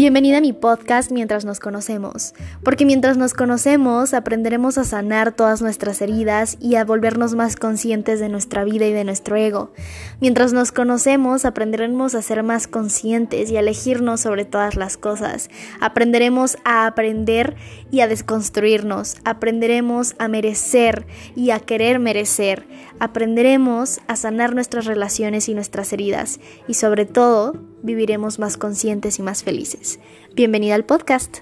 Bienvenida 0.00 0.38
a 0.38 0.40
mi 0.40 0.54
podcast 0.54 1.12
Mientras 1.12 1.44
nos 1.44 1.60
conocemos, 1.60 2.32
porque 2.64 2.86
mientras 2.86 3.18
nos 3.18 3.34
conocemos 3.34 4.14
aprenderemos 4.14 4.78
a 4.78 4.84
sanar 4.84 5.32
todas 5.32 5.60
nuestras 5.60 6.00
heridas 6.00 6.56
y 6.58 6.76
a 6.76 6.86
volvernos 6.86 7.34
más 7.34 7.54
conscientes 7.54 8.18
de 8.18 8.30
nuestra 8.30 8.64
vida 8.64 8.86
y 8.86 8.94
de 8.94 9.04
nuestro 9.04 9.36
ego. 9.36 9.74
Mientras 10.18 10.54
nos 10.54 10.72
conocemos 10.72 11.44
aprenderemos 11.44 12.14
a 12.14 12.22
ser 12.22 12.42
más 12.42 12.66
conscientes 12.66 13.50
y 13.50 13.58
a 13.58 13.60
elegirnos 13.60 14.22
sobre 14.22 14.46
todas 14.46 14.74
las 14.74 14.96
cosas. 14.96 15.50
Aprenderemos 15.82 16.56
a 16.64 16.86
aprender 16.86 17.56
y 17.90 18.00
a 18.00 18.08
desconstruirnos. 18.08 19.16
Aprenderemos 19.26 20.14
a 20.18 20.28
merecer 20.28 21.04
y 21.36 21.50
a 21.50 21.60
querer 21.60 21.98
merecer. 21.98 22.64
Aprenderemos 23.02 24.02
a 24.08 24.16
sanar 24.16 24.54
nuestras 24.54 24.84
relaciones 24.84 25.48
y 25.48 25.54
nuestras 25.54 25.90
heridas 25.94 26.38
y 26.68 26.74
sobre 26.74 27.06
todo 27.06 27.54
viviremos 27.82 28.38
más 28.38 28.58
conscientes 28.58 29.18
y 29.18 29.22
más 29.22 29.42
felices. 29.42 29.98
Bienvenida 30.34 30.74
al 30.74 30.84
podcast. 30.84 31.38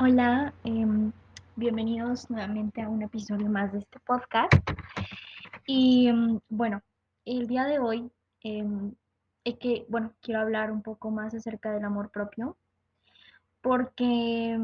Hola, 0.00 0.52
em, 0.64 1.12
bienvenidos 1.54 2.28
nuevamente 2.28 2.82
a 2.82 2.88
un 2.88 3.02
episodio 3.02 3.48
más 3.48 3.72
de 3.72 3.78
este 3.78 4.00
podcast. 4.00 4.52
Y 5.66 6.08
em, 6.08 6.40
bueno, 6.48 6.82
el 7.24 7.46
día 7.46 7.64
de 7.64 7.78
hoy 7.78 8.10
em, 8.42 8.92
es 9.44 9.56
que, 9.58 9.86
bueno, 9.88 10.12
quiero 10.20 10.40
hablar 10.40 10.72
un 10.72 10.82
poco 10.82 11.12
más 11.12 11.32
acerca 11.32 11.70
del 11.70 11.84
amor 11.84 12.10
propio, 12.10 12.56
porque 13.62 14.58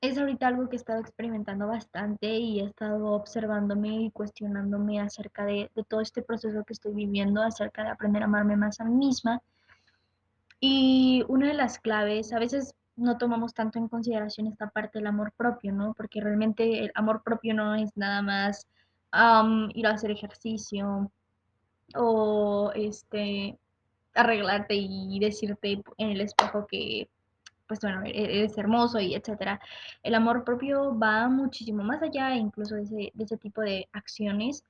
es 0.00 0.16
ahorita 0.16 0.46
algo 0.46 0.68
que 0.68 0.76
he 0.76 0.78
estado 0.78 1.00
experimentando 1.00 1.66
bastante 1.66 2.28
y 2.28 2.60
he 2.60 2.64
estado 2.64 3.12
observándome 3.12 4.02
y 4.02 4.10
cuestionándome 4.10 5.00
acerca 5.00 5.44
de, 5.44 5.70
todo 5.88 6.00
este 6.00 6.22
proceso 6.22 6.64
que 6.64 6.72
estoy 6.72 6.94
viviendo, 6.94 7.42
acerca 7.42 7.82
de 7.82 7.90
aprender 7.90 8.22
a 8.22 8.26
amarme 8.26 8.56
más 8.56 8.80
a 8.80 8.84
mí 8.84 8.94
misma. 8.94 9.42
Y 10.60 11.24
una 11.28 11.48
de 11.48 11.54
las 11.54 11.78
claves, 11.78 12.32
a 12.32 12.38
veces 12.38 12.74
no 12.96 13.18
tomamos 13.18 13.54
tanto 13.54 13.78
en 13.78 13.88
consideración 13.88 14.46
esta 14.48 14.70
parte 14.70 14.98
del 14.98 15.06
amor 15.08 15.32
propio, 15.36 15.72
¿no? 15.72 15.94
Porque 15.94 16.20
realmente 16.20 16.84
el 16.84 16.92
amor 16.94 17.22
propio 17.22 17.54
no 17.54 17.74
es 17.74 17.96
nada 17.96 18.22
más 18.22 18.66
ir 19.74 19.86
a 19.86 19.90
hacer 19.90 20.10
ejercicio 20.10 21.10
o 21.94 22.70
este 22.74 23.58
arreglarte 24.14 24.74
y 24.74 25.18
decirte 25.20 25.82
en 25.96 26.10
el 26.10 26.20
espejo 26.20 26.66
que 26.66 27.08
pues 27.68 27.80
bueno, 27.80 28.02
e-, 28.04 28.40
eres 28.40 28.58
hermoso 28.58 28.98
y 28.98 29.14
etcétera. 29.14 29.60
El 30.02 30.14
amor 30.14 30.44
propio 30.44 30.98
va 30.98 31.28
muchísimo 31.28 31.84
más 31.84 32.02
allá 32.02 32.34
incluso 32.34 32.74
de 32.74 32.82
ese, 32.82 33.12
de 33.14 33.24
ese 33.24 33.36
tipo 33.36 33.60
de 33.60 33.88
acciones, 33.92 34.64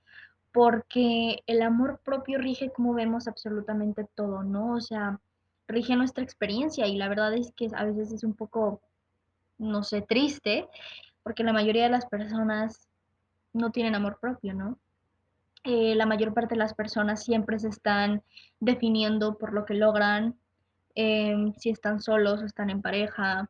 porque 0.53 1.43
el 1.47 1.63
amor 1.63 2.01
propio 2.05 2.39
rige 2.39 2.71
como 2.71 2.95
vemos 2.95 3.29
absolutamente 3.29 4.05
todo, 4.15 4.43
¿no? 4.43 4.75
O 4.75 4.81
sea, 4.81 5.21
rige 5.69 5.97
nuestra 5.97 6.25
experiencia 6.25 6.87
y 6.87 6.97
la 6.97 7.09
verdad 7.09 7.33
es 7.35 7.53
que 7.53 7.69
a 7.75 7.85
veces 7.85 8.13
es 8.13 8.25
un 8.25 8.35
poco, 8.35 8.81
no 9.59 9.85
sé, 9.85 10.03
triste, 10.03 10.67
porque 11.23 11.45
la 11.45 11.53
mayoría 11.53 11.85
de 11.85 11.91
las 11.91 12.07
personas 12.07 12.89
no 13.53 13.71
tienen 13.71 13.95
amor 13.95 14.19
propio, 14.21 14.55
¿no? 14.55 14.79
Eh, 15.65 15.95
la 15.95 16.07
mayor 16.07 16.33
parte 16.33 16.55
de 16.55 16.61
las 16.61 16.75
personas 16.75 17.23
siempre 17.23 17.59
se 17.59 17.69
están 17.69 18.23
definiendo 18.61 19.37
por 19.37 19.53
lo 19.53 19.65
que 19.65 19.75
logran, 19.75 20.39
Em, 21.01 21.55
si 21.55 21.71
están 21.71 22.01
solos 22.01 22.43
o 22.43 22.45
están 22.45 22.71
en 22.71 22.83
pareja, 22.83 23.49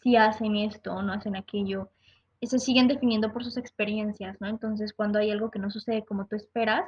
si 0.00 0.14
hacen 0.14 0.54
esto 0.54 0.94
o 0.94 1.02
no 1.02 1.12
hacen 1.12 1.34
aquello, 1.34 1.90
y 2.38 2.46
se 2.46 2.60
siguen 2.60 2.86
definiendo 2.86 3.32
por 3.32 3.42
sus 3.42 3.56
experiencias, 3.56 4.40
¿no? 4.40 4.46
Entonces, 4.46 4.92
cuando 4.92 5.18
hay 5.18 5.32
algo 5.32 5.50
que 5.50 5.58
no 5.58 5.72
sucede 5.72 6.04
como 6.04 6.26
tú 6.26 6.36
esperas, 6.36 6.84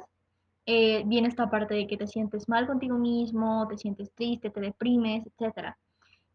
eh, 0.65 1.03
viene 1.05 1.27
esta 1.27 1.49
parte 1.49 1.73
de 1.73 1.87
que 1.87 1.97
te 1.97 2.07
sientes 2.07 2.47
mal 2.47 2.67
contigo 2.67 2.97
mismo, 2.97 3.67
te 3.67 3.77
sientes 3.77 4.09
triste, 4.13 4.49
te 4.49 4.61
deprimes, 4.61 5.25
etc. 5.27 5.75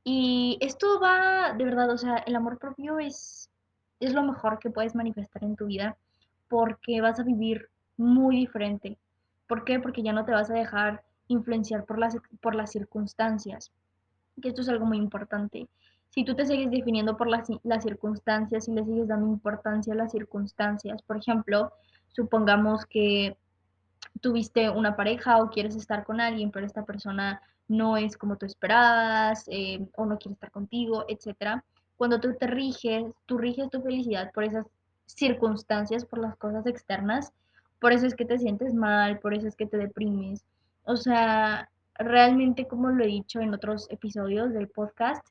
Y 0.05 0.59
esto 0.61 1.01
va, 1.01 1.55
de 1.55 1.65
verdad, 1.65 1.89
o 1.91 1.97
sea, 1.97 2.19
el 2.27 2.37
amor 2.37 2.59
propio 2.59 2.99
es, 2.99 3.51
es 4.01 4.13
lo 4.13 4.23
mejor 4.23 4.59
que 4.59 4.69
puedes 4.69 4.95
manifestar 4.95 5.45
en 5.45 5.57
tu 5.57 5.65
vida 5.65 5.97
porque 6.49 7.01
vas 7.01 7.19
a 7.19 7.23
vivir 7.23 7.71
muy 7.97 8.37
diferente. 8.37 8.99
¿Por 9.47 9.65
qué? 9.65 9.81
Porque 9.81 10.03
ya 10.03 10.13
no 10.13 10.27
te 10.27 10.33
vas 10.33 10.51
a 10.51 10.55
dejar 10.55 11.03
influenciar 11.33 11.85
por 11.85 11.99
las, 11.99 12.17
por 12.41 12.55
las 12.55 12.71
circunstancias, 12.71 13.73
que 14.41 14.49
esto 14.49 14.63
es 14.63 14.69
algo 14.69 14.87
muy 14.87 14.99
importante. 14.99 15.69
Si 16.11 16.25
tú 16.25 16.35
te 16.35 16.47
sigues 16.47 16.71
definiendo 16.71 17.17
por 17.17 17.29
las, 17.29 17.49
las 17.63 17.83
circunstancias 17.83 18.69
y 18.69 18.73
le 18.73 18.85
sigues 18.85 19.09
dando 19.09 19.27
importancia 19.27 19.95
a 19.95 19.97
las 19.97 20.13
circunstancias, 20.13 21.03
por 21.03 21.17
ejemplo, 21.17 21.73
supongamos 22.09 22.85
que 22.87 23.37
tuviste 24.21 24.69
una 24.69 24.95
pareja 24.95 25.39
o 25.43 25.51
quieres 25.51 25.75
estar 25.77 26.05
con 26.05 26.21
alguien, 26.21 26.51
pero 26.51 26.67
esta 26.67 26.85
persona 26.85 27.41
no 27.69 27.97
es 27.97 28.17
como 28.17 28.37
tú 28.37 28.47
esperabas 28.47 29.45
eh, 29.49 29.87
o 29.97 30.05
no 30.05 30.19
quiere 30.19 30.35
estar 30.35 30.51
contigo, 30.51 31.05
etc. 31.09 31.63
Cuando 31.97 32.21
tú 32.21 32.35
te 32.39 32.47
riges, 32.47 33.05
tú 33.27 33.39
riges 33.39 33.71
tu 33.71 33.81
felicidad 33.81 34.31
por 34.33 34.45
esas 34.45 34.67
circunstancias, 35.07 36.05
por 36.05 36.19
las 36.19 36.37
cosas 36.37 36.67
externas, 36.67 37.33
por 37.81 37.93
eso 37.93 38.07
es 38.07 38.15
que 38.15 38.25
te 38.25 38.39
sientes 38.39 38.75
mal, 38.75 39.19
por 39.19 39.35
eso 39.35 39.49
es 39.49 39.57
que 39.57 39.67
te 39.67 39.77
deprimes, 39.77 40.45
o 40.85 40.97
sea, 40.97 41.71
realmente 41.95 42.67
como 42.67 42.91
lo 42.91 43.05
he 43.05 43.09
dicho 43.09 43.41
en 43.41 43.55
otros 43.55 43.89
episodios 43.91 44.53
del 44.53 44.69
podcast, 44.69 45.25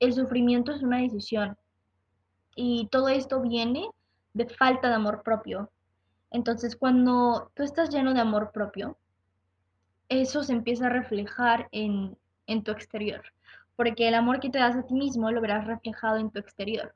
el 0.00 0.12
sufrimiento 0.12 0.72
es 0.72 0.82
una 0.82 0.98
decisión 0.98 1.56
y 2.54 2.88
todo 2.90 3.08
esto 3.08 3.40
viene 3.40 3.88
de 4.34 4.46
falta 4.48 4.88
de 4.88 4.94
amor 4.94 5.22
propio. 5.22 5.70
Entonces, 6.30 6.76
cuando 6.76 7.50
tú 7.54 7.62
estás 7.62 7.90
lleno 7.90 8.12
de 8.12 8.20
amor 8.20 8.50
propio, 8.52 8.96
eso 10.08 10.42
se 10.42 10.52
empieza 10.52 10.86
a 10.86 10.90
reflejar 10.90 11.68
en, 11.72 12.16
en 12.46 12.62
tu 12.62 12.70
exterior, 12.70 13.22
porque 13.76 14.08
el 14.08 14.14
amor 14.14 14.40
que 14.40 14.50
te 14.50 14.58
das 14.58 14.76
a 14.76 14.82
ti 14.82 14.94
mismo 14.94 15.30
lo 15.30 15.40
verás 15.40 15.66
reflejado 15.66 16.16
en 16.16 16.30
tu 16.30 16.38
exterior. 16.38 16.94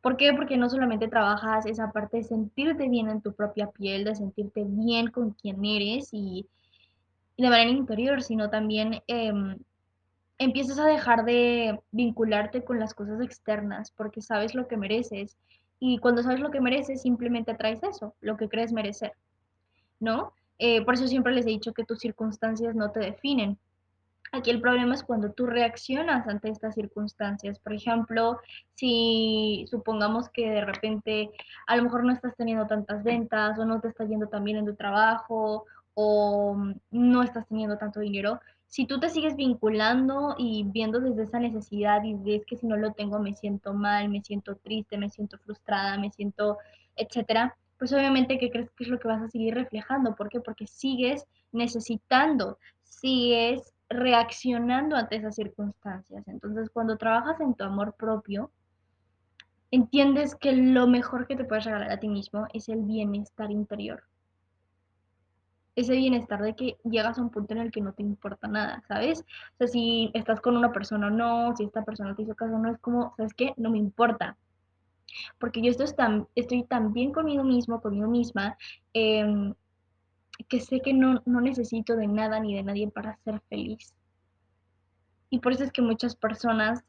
¿Por 0.00 0.16
qué? 0.16 0.32
Porque 0.32 0.56
no 0.56 0.70
solamente 0.70 1.08
trabajas 1.08 1.66
esa 1.66 1.90
parte 1.90 2.18
de 2.18 2.24
sentirte 2.24 2.88
bien 2.88 3.08
en 3.08 3.20
tu 3.20 3.32
propia 3.32 3.68
piel, 3.70 4.04
de 4.04 4.14
sentirte 4.14 4.64
bien 4.64 5.08
con 5.08 5.32
quien 5.32 5.64
eres 5.64 6.10
y 6.12 6.46
de 7.38 7.48
manera 7.48 7.70
interior, 7.70 8.22
sino 8.22 8.50
también 8.50 9.02
em, 9.06 9.56
empiezas 10.38 10.78
a 10.78 10.86
dejar 10.86 11.24
de 11.24 11.80
vincularte 11.92 12.64
con 12.64 12.78
las 12.80 12.94
cosas 12.94 13.20
externas 13.20 13.92
porque 13.92 14.20
sabes 14.20 14.54
lo 14.54 14.66
que 14.66 14.76
mereces 14.76 15.36
y 15.80 15.98
cuando 15.98 16.22
sabes 16.22 16.40
lo 16.40 16.50
que 16.50 16.60
mereces 16.60 17.02
simplemente 17.02 17.52
atraes 17.52 17.82
eso, 17.84 18.14
lo 18.20 18.36
que 18.36 18.48
crees 18.48 18.72
merecer, 18.72 19.12
¿no? 20.00 20.32
Eh, 20.58 20.84
por 20.84 20.94
eso 20.94 21.06
siempre 21.06 21.32
les 21.32 21.46
he 21.46 21.50
dicho 21.50 21.72
que 21.72 21.84
tus 21.84 22.00
circunstancias 22.00 22.74
no 22.74 22.90
te 22.90 23.00
definen. 23.00 23.56
Aquí 24.32 24.50
el 24.50 24.60
problema 24.60 24.94
es 24.94 25.04
cuando 25.04 25.30
tú 25.32 25.46
reaccionas 25.46 26.26
ante 26.26 26.50
estas 26.50 26.74
circunstancias. 26.74 27.58
Por 27.60 27.72
ejemplo, 27.72 28.40
si 28.74 29.64
supongamos 29.70 30.28
que 30.28 30.50
de 30.50 30.64
repente 30.64 31.30
a 31.66 31.76
lo 31.76 31.84
mejor 31.84 32.04
no 32.04 32.12
estás 32.12 32.36
teniendo 32.36 32.66
tantas 32.66 33.04
ventas 33.04 33.58
o 33.58 33.64
no 33.64 33.80
te 33.80 33.88
está 33.88 34.04
yendo 34.04 34.26
tan 34.26 34.44
bien 34.44 34.58
en 34.58 34.66
tu 34.66 34.74
trabajo 34.74 35.64
o 36.00 36.56
no 36.92 37.24
estás 37.24 37.48
teniendo 37.48 37.76
tanto 37.76 37.98
dinero, 37.98 38.38
si 38.68 38.86
tú 38.86 39.00
te 39.00 39.10
sigues 39.10 39.34
vinculando 39.34 40.36
y 40.38 40.62
viendo 40.62 41.00
desde 41.00 41.24
esa 41.24 41.40
necesidad 41.40 42.04
y 42.04 42.14
ves 42.14 42.46
que 42.46 42.56
si 42.56 42.68
no 42.68 42.76
lo 42.76 42.92
tengo 42.92 43.18
me 43.18 43.34
siento 43.34 43.74
mal, 43.74 44.08
me 44.08 44.22
siento 44.22 44.54
triste, 44.54 44.96
me 44.96 45.10
siento 45.10 45.38
frustrada, 45.38 45.98
me 45.98 46.12
siento, 46.12 46.58
etcétera, 46.94 47.56
pues 47.78 47.92
obviamente 47.92 48.38
¿qué 48.38 48.48
crees 48.48 48.70
que 48.76 48.84
es 48.84 48.90
lo 48.90 49.00
que 49.00 49.08
vas 49.08 49.22
a 49.22 49.28
seguir 49.28 49.56
reflejando? 49.56 50.14
¿Por 50.14 50.28
qué? 50.28 50.38
Porque 50.38 50.68
sigues 50.68 51.26
necesitando, 51.50 52.58
sigues 52.84 53.74
reaccionando 53.88 54.94
ante 54.94 55.16
esas 55.16 55.34
circunstancias. 55.34 56.28
Entonces, 56.28 56.70
cuando 56.70 56.96
trabajas 56.96 57.40
en 57.40 57.54
tu 57.54 57.64
amor 57.64 57.94
propio, 57.94 58.52
entiendes 59.72 60.36
que 60.36 60.52
lo 60.52 60.86
mejor 60.86 61.26
que 61.26 61.34
te 61.34 61.44
puedes 61.44 61.64
regalar 61.64 61.90
a 61.90 61.98
ti 61.98 62.08
mismo 62.08 62.46
es 62.52 62.68
el 62.68 62.82
bienestar 62.82 63.50
interior 63.50 64.04
ese 65.78 65.94
bienestar 65.94 66.42
de 66.42 66.56
que 66.56 66.76
llegas 66.82 67.18
a 67.18 67.22
un 67.22 67.30
punto 67.30 67.54
en 67.54 67.60
el 67.60 67.70
que 67.70 67.80
no 67.80 67.92
te 67.92 68.02
importa 68.02 68.48
nada, 68.48 68.82
¿sabes? 68.88 69.20
O 69.20 69.56
sea, 69.58 69.68
si 69.68 70.10
estás 70.12 70.40
con 70.40 70.56
una 70.56 70.72
persona 70.72 71.06
o 71.06 71.10
no, 71.10 71.54
si 71.56 71.64
esta 71.64 71.84
persona 71.84 72.16
te 72.16 72.22
hizo 72.22 72.34
caso 72.34 72.56
o 72.56 72.58
no, 72.58 72.72
es 72.72 72.80
como, 72.80 73.14
¿sabes 73.16 73.32
qué? 73.32 73.54
No 73.56 73.70
me 73.70 73.78
importa. 73.78 74.36
Porque 75.38 75.62
yo 75.62 75.70
estoy 75.70 75.86
tan, 75.96 76.26
estoy 76.34 76.64
tan 76.64 76.92
bien 76.92 77.12
conmigo 77.12 77.44
mismo, 77.44 77.80
conmigo 77.80 78.08
misma, 78.08 78.58
em, 78.92 79.54
que 80.48 80.60
sé 80.60 80.80
que 80.80 80.92
no, 80.92 81.22
necesito 81.24 81.94
de 81.94 82.08
nada 82.08 82.40
ni 82.40 82.56
de 82.56 82.64
nadie 82.64 82.90
para 82.90 83.16
ser 83.18 83.40
feliz. 83.48 83.94
Y 85.30 85.38
por 85.38 85.52
eso 85.52 85.62
es 85.62 85.70
que 85.70 85.82
muchas 85.82 86.16
personas 86.16 86.82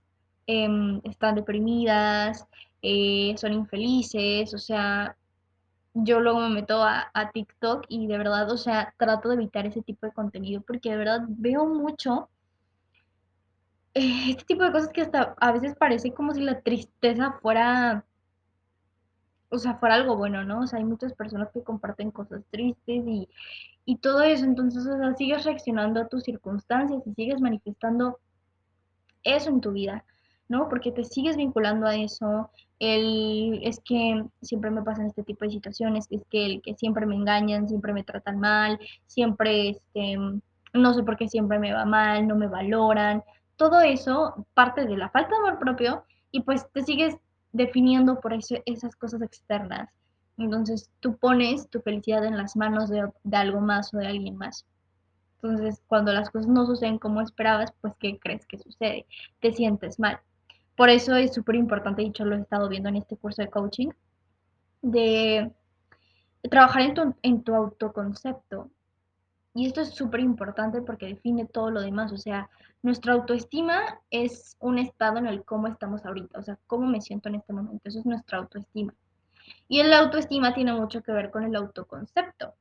em, 0.48 1.00
están 1.04 1.36
deprimidas, 1.36 2.48
eh, 2.82 3.36
son 3.38 3.54
infelices, 3.54 4.52
o 4.56 4.58
sea, 4.58 5.16
yo 5.94 6.20
luego 6.20 6.40
me 6.42 6.50
meto 6.50 6.84
a, 6.84 7.12
TikTok 7.34 7.86
y 7.90 8.08
de 8.08 8.18
verdad, 8.18 8.50
o 8.52 8.58
sea, 8.58 8.94
trato 8.98 9.30
de 9.30 9.36
evitar 9.36 9.66
ese 9.66 9.82
tipo 9.82 10.06
de 10.06 10.14
contenido 10.14 10.62
porque 10.62 10.92
de 10.92 10.98
verdad 10.98 11.22
veo 11.28 11.66
mucho 11.66 12.30
eh, 13.94 14.32
este 14.32 14.46
tipo 14.46 14.64
de 14.64 14.72
cosas 14.72 14.90
que 14.90 15.02
hasta 15.02 15.36
a 15.40 15.52
veces 15.52 15.76
parece 15.76 16.14
como 16.14 16.34
si 16.34 16.42
la 16.42 16.62
tristeza 16.62 17.34
fuera 17.42 18.06
o 19.50 19.58
sea, 19.58 19.76
fuera 19.76 19.96
algo 19.96 20.16
bueno, 20.16 20.44
¿no? 20.44 20.62
O 20.62 20.68
sea, 20.68 20.80
hay 20.80 20.86
muchas 20.86 21.14
personas 21.14 21.50
que 21.52 21.64
comparten 21.64 22.12
cosas 22.12 22.44
tristes 22.52 23.04
y, 23.08 23.28
y 23.86 23.98
todo 23.98 24.22
eso, 24.22 24.46
entonces, 24.46 24.86
o 24.86 24.98
sea, 24.98 25.16
sigues 25.16 25.44
reaccionando 25.44 26.00
a 26.00 26.08
tus 26.08 26.24
circunstancias 26.24 27.02
y 27.06 27.14
sigues 27.16 27.42
manifestando 27.42 28.20
eso 29.24 29.50
en 29.50 29.62
tu 29.62 29.72
vida, 29.72 30.06
¿no? 30.50 30.68
Porque 30.68 30.92
te 30.92 31.06
sigues 31.06 31.38
vinculando 31.38 31.88
a 31.88 31.96
eso, 31.96 32.50
el, 32.80 33.62
es 33.64 33.80
que 33.80 34.26
siempre 34.42 34.72
me 34.72 34.82
pasan 34.82 35.06
este 35.06 35.24
tipo 35.24 35.46
de 35.46 35.52
situaciones, 35.52 36.08
es 36.10 36.22
que, 36.30 36.46
el, 36.46 36.62
que 36.62 36.76
siempre 36.76 37.06
me 37.06 37.16
engañan, 37.16 37.70
siempre 37.70 37.94
me 37.94 38.04
tratan 38.04 38.40
mal, 38.40 38.80
siempre, 39.06 39.70
este, 39.70 40.18
no 40.74 40.94
sé 40.94 41.04
por 41.04 41.18
qué 41.18 41.30
siempre 41.30 41.60
me 41.60 41.72
va 41.74 41.86
mal, 41.86 42.28
no 42.28 42.36
me 42.36 42.48
valoran, 42.48 43.24
todo 43.58 43.82
eso 43.82 44.46
parte 44.54 44.86
de 44.86 44.98
la 44.98 45.10
falta 45.10 45.30
de 45.30 45.48
amor 45.48 45.60
propio 45.60 46.04
y 46.32 46.42
pues 46.42 46.68
te 46.72 46.84
sigues 46.84 47.18
definiendo 47.52 48.20
por 48.20 48.34
eso, 48.34 48.56
esas 48.66 48.96
cosas 48.96 49.22
externas. 49.22 49.90
Entonces 50.38 50.90
tú 51.02 51.18
pones 51.18 51.70
tu 51.70 51.82
felicidad 51.82 52.24
en 52.26 52.38
las 52.38 52.56
manos 52.56 52.90
de, 52.90 53.10
de 53.24 53.38
algo 53.38 53.60
más 53.62 53.94
o 53.94 53.98
de 53.98 54.08
alguien 54.08 54.38
más. 54.38 54.66
Entonces, 55.42 55.82
cuando 55.88 56.12
las 56.12 56.30
cosas 56.30 56.48
no 56.48 56.66
suceden 56.66 57.00
como 57.00 57.22
esperabas, 57.22 57.74
pues 57.82 57.94
¿qué 58.00 58.20
crees 58.20 58.46
que 58.46 58.58
sucede? 58.58 59.06
Te 59.40 59.54
sientes 59.54 60.00
mal. 60.00 60.20
Por 60.80 60.90
eso 60.90 61.14
es 61.18 61.34
súper 61.34 61.56
importante, 61.56 62.04
dicho 62.04 62.24
lo 62.24 62.38
he 62.38 62.40
estado 62.40 62.70
viendo 62.70 62.88
en 62.88 62.96
este 62.96 63.18
curso 63.18 63.42
de 63.42 63.50
coaching, 63.50 63.90
de, 64.82 65.52
trabajar 66.50 66.84
en 67.22 67.44
tu, 67.44 67.54
autoconcepto. 67.54 68.72
Y 69.54 69.66
esto 69.68 69.82
es 69.82 69.90
súper 69.90 70.22
importante 70.22 70.82
porque 70.82 71.08
define 71.08 71.46
todo 71.46 71.70
lo 71.70 71.82
demás. 71.82 72.14
O 72.14 72.18
sea, 72.18 72.50
nuestra 72.82 73.12
autoestima 73.12 74.00
es 74.10 74.56
un 74.62 74.80
estado 74.80 75.18
en 75.18 75.28
el 75.28 75.44
cómo 75.44 75.68
estamos 75.68 76.06
ahorita, 76.06 76.40
o 76.40 76.44
sea, 76.44 76.58
cómo 76.66 76.88
me 76.88 77.02
siento 77.02 77.28
en 77.28 77.36
este 77.36 77.52
momento. 77.52 77.82
Eso 77.84 78.00
es 78.00 78.06
nuestra 78.06 78.38
autoestima. 78.38 78.96
Y 79.68 79.82
el 79.82 79.92
autoestima 79.92 80.54
tiene 80.54 80.72
mucho 80.72 81.04
que 81.04 81.12
ver 81.12 81.30
con 81.30 81.44
el 81.44 81.58
autoconcepto 81.58 82.54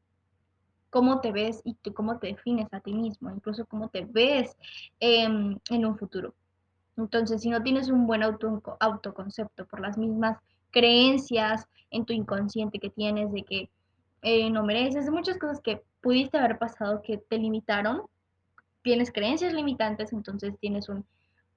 cómo 0.91 1.21
te 1.21 1.31
ves 1.31 1.61
y 1.63 1.75
tú, 1.75 1.95
cómo 1.95 2.19
te 2.19 2.27
defines 2.27 2.67
a 2.75 2.81
ti 2.81 2.95
mismo, 2.95 3.31
incluso 3.31 3.65
cómo 3.67 3.91
te 3.91 4.07
ves 4.07 4.57
eh, 4.99 5.23
en 5.23 5.87
un 5.87 5.97
futuro. 5.97 6.35
Entonces, 6.99 7.41
si 7.41 7.49
no 7.49 7.63
tienes 7.63 7.89
un 7.89 8.07
buen 8.07 8.23
auto, 8.23 8.63
autoconcepto 8.81 9.65
por 9.67 9.81
las 9.81 9.97
mismas 9.97 10.39
creencias 10.71 11.67
en 11.91 12.05
tu 12.05 12.13
inconsciente 12.13 12.79
que 12.79 12.91
tienes 12.91 13.33
de 13.33 13.45
que 13.45 13.71
eh, 14.23 14.51
no 14.51 14.65
mereces, 14.65 15.09
muchas 15.11 15.39
cosas 15.39 15.61
que 15.61 15.83
pudiste 16.03 16.37
haber 16.37 16.59
pasado 16.59 17.01
que 17.03 17.17
te 17.17 17.39
limitaron, 17.39 18.03
tienes 18.83 19.13
creencias 19.13 19.55
limitantes, 19.55 20.13
entonces 20.13 20.59
tienes 20.61 20.89
un 20.89 21.07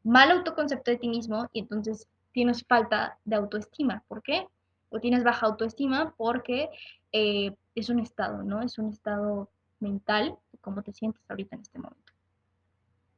mal 0.03 0.31
autoconcepto 0.31 0.91
de 0.91 0.97
ti 0.97 1.09
mismo 1.09 1.49
y 1.51 1.59
entonces 1.59 2.07
tienes 2.31 2.63
falta 2.63 3.17
de 3.25 3.35
autoestima. 3.35 4.03
¿Por 4.07 4.21
qué? 4.21 4.47
O 4.89 4.99
tienes 4.99 5.23
baja 5.23 5.47
autoestima 5.47 6.13
porque 6.17 6.69
eh, 7.11 7.55
es 7.75 7.89
un 7.89 7.99
estado, 7.99 8.43
¿no? 8.43 8.61
Es 8.61 8.77
un 8.77 8.89
estado 8.89 9.49
mental 9.79 10.37
cómo 10.61 10.83
te 10.83 10.93
sientes 10.93 11.23
ahorita 11.29 11.55
en 11.55 11.61
este 11.63 11.79
momento. 11.79 12.13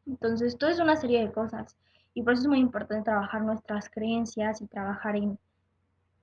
Entonces, 0.07 0.57
todo 0.57 0.69
es 0.69 0.79
una 0.79 0.95
serie 0.95 1.25
de 1.25 1.31
cosas 1.31 1.77
y 2.13 2.21
por 2.21 2.33
eso 2.33 2.43
es 2.43 2.47
muy 2.47 2.59
importante 2.59 3.05
trabajar 3.05 3.41
nuestras 3.41 3.89
creencias 3.89 4.61
y 4.61 4.67
trabajar 4.67 5.15
en, 5.15 5.37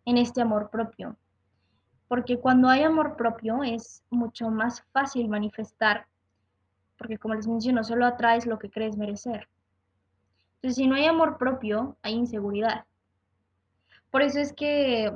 en 0.04 0.18
este 0.18 0.40
amor 0.40 0.70
propio. 0.70 1.16
Porque 2.08 2.38
cuando 2.38 2.68
hay 2.68 2.82
amor 2.82 3.16
propio 3.16 3.62
es 3.62 4.02
mucho 4.10 4.50
más 4.50 4.82
fácil 4.92 5.28
manifestar, 5.28 6.06
porque 6.98 7.18
como 7.18 7.34
les 7.34 7.46
menciono, 7.46 7.82
solo 7.84 8.06
atraes 8.06 8.46
lo 8.46 8.58
que 8.58 8.70
crees 8.70 8.96
merecer. 8.96 9.48
Entonces, 10.56 10.76
si 10.76 10.86
no 10.86 10.96
hay 10.96 11.06
amor 11.06 11.38
propio, 11.38 11.96
hay 12.02 12.14
inseguridad. 12.14 12.84
Por 14.10 14.22
eso 14.22 14.40
es 14.40 14.52
que 14.52 15.12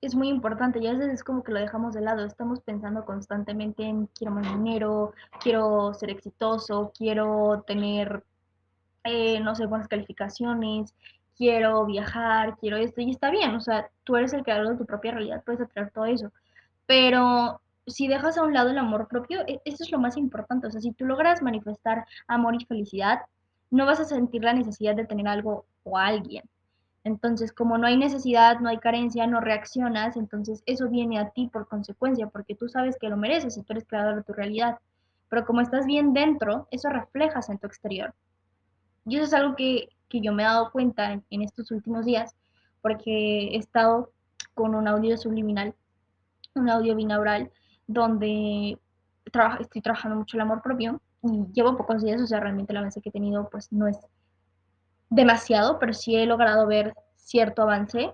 es 0.00 0.14
muy 0.14 0.28
importante 0.28 0.78
y 0.78 0.86
a 0.86 0.92
veces 0.92 1.12
es 1.12 1.24
como 1.24 1.42
que 1.42 1.52
lo 1.52 1.58
dejamos 1.58 1.94
de 1.94 2.00
lado. 2.00 2.24
Estamos 2.24 2.60
pensando 2.60 3.04
constantemente 3.04 3.84
en 3.84 4.06
quiero 4.06 4.34
más 4.34 4.52
dinero, 4.52 5.12
quiero 5.40 5.94
ser 5.94 6.10
exitoso, 6.10 6.92
quiero 6.96 7.64
tener, 7.66 8.24
eh, 9.04 9.40
no 9.40 9.54
sé, 9.54 9.66
buenas 9.66 9.88
calificaciones, 9.88 10.94
quiero 11.36 11.84
viajar, 11.86 12.56
quiero 12.58 12.76
esto 12.76 13.00
y 13.00 13.10
está 13.10 13.30
bien. 13.30 13.54
O 13.54 13.60
sea, 13.60 13.90
tú 14.04 14.16
eres 14.16 14.32
el 14.32 14.42
creador 14.42 14.70
de 14.70 14.76
tu 14.76 14.86
propia 14.86 15.12
realidad, 15.12 15.42
puedes 15.44 15.60
atraer 15.60 15.90
todo 15.90 16.06
eso. 16.06 16.32
Pero 16.86 17.60
si 17.86 18.08
dejas 18.08 18.38
a 18.38 18.44
un 18.44 18.54
lado 18.54 18.70
el 18.70 18.78
amor 18.78 19.08
propio, 19.08 19.40
e, 19.46 19.60
eso 19.64 19.84
es 19.84 19.90
lo 19.92 19.98
más 19.98 20.16
importante. 20.16 20.66
O 20.66 20.70
sea, 20.70 20.80
si 20.80 20.92
tú 20.92 21.04
logras 21.06 21.42
manifestar 21.42 22.06
amor 22.26 22.54
y 22.56 22.64
felicidad, 22.64 23.20
no 23.70 23.86
vas 23.86 24.00
a 24.00 24.04
sentir 24.04 24.44
la 24.44 24.52
necesidad 24.54 24.96
de 24.96 25.06
tener 25.06 25.28
algo 25.28 25.66
o 25.84 25.98
alguien 25.98 26.44
entonces, 27.08 27.52
como 27.52 27.78
no 27.78 27.86
hay 27.86 27.96
necesidad, 27.96 28.60
no 28.60 28.68
hay 28.68 28.78
carencia, 28.78 29.26
no 29.26 29.40
reaccionas, 29.40 30.16
entonces 30.16 30.62
eso 30.66 30.88
viene 30.88 31.18
a 31.18 31.30
ti 31.30 31.48
por 31.50 31.66
consecuencia, 31.66 32.26
porque 32.26 32.54
tú 32.54 32.68
sabes 32.68 32.98
que 33.00 33.08
lo 33.08 33.16
mereces 33.16 33.56
y 33.56 33.62
tú 33.62 33.72
eres 33.72 33.86
creador 33.86 34.16
de 34.16 34.22
tu 34.24 34.34
realidad. 34.34 34.78
Pero 35.30 35.46
como 35.46 35.62
estás 35.62 35.86
bien 35.86 36.12
dentro, 36.12 36.68
eso 36.70 36.90
reflejas 36.90 37.48
en 37.48 37.58
tu 37.58 37.66
exterior. 37.66 38.14
Y 39.08 39.16
eso 39.16 39.24
es 39.24 39.34
algo 39.34 39.56
que, 39.56 39.88
que 40.08 40.20
yo 40.20 40.32
me 40.32 40.42
he 40.42 40.46
dado 40.46 40.70
cuenta 40.70 41.12
en, 41.12 41.24
en, 41.30 41.42
estos 41.42 41.70
últimos 41.70 42.04
días, 42.04 42.34
porque 42.82 43.48
he 43.54 43.56
estado 43.56 44.12
con 44.54 44.74
un 44.74 44.86
audio 44.88 45.16
subliminal, 45.16 45.74
un 46.54 46.68
audio 46.68 46.94
binaural, 46.94 47.50
donde 47.86 48.78
trabajo, 49.30 49.62
estoy 49.62 49.82
trabajando 49.82 50.16
mucho 50.16 50.36
el 50.36 50.42
amor 50.42 50.62
propio 50.62 51.00
y 51.22 51.46
llevo 51.52 51.76
pocos 51.76 52.02
días, 52.02 52.20
o 52.20 52.26
sea, 52.26 52.40
realmente 52.40 52.72
la 52.72 52.80
avance 52.80 53.00
que 53.00 53.08
he 53.08 53.12
tenido 53.12 53.48
pues 53.50 53.72
no 53.72 53.86
es 53.88 53.98
demasiado, 55.10 55.78
pero 55.78 55.92
sí 55.92 56.16
he 56.16 56.26
logrado 56.26 56.66
ver 56.66 56.94
cierto 57.16 57.62
avance, 57.62 58.12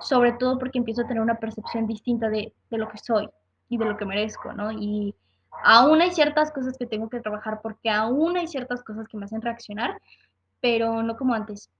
sobre 0.00 0.32
todo 0.32 0.58
porque 0.58 0.78
empiezo 0.78 1.02
a 1.02 1.06
tener 1.06 1.22
una 1.22 1.38
percepción 1.38 1.86
distinta 1.86 2.28
de, 2.28 2.52
de 2.70 2.78
lo 2.78 2.88
que 2.88 2.98
soy 2.98 3.28
y 3.68 3.78
de 3.78 3.84
lo 3.84 3.96
que 3.96 4.04
merezco, 4.04 4.52
¿no? 4.52 4.72
Y 4.72 5.14
aún 5.64 6.00
hay 6.00 6.10
ciertas 6.12 6.50
cosas 6.52 6.76
que 6.78 6.86
tengo 6.86 7.08
que 7.08 7.20
trabajar 7.20 7.60
porque 7.62 7.90
aún 7.90 8.36
hay 8.36 8.46
ciertas 8.46 8.82
cosas 8.82 9.06
que 9.08 9.16
me 9.16 9.24
hacen 9.24 9.42
reaccionar, 9.42 10.00
pero 10.60 11.02
no 11.02 11.16
como 11.16 11.34
antes. 11.34 11.70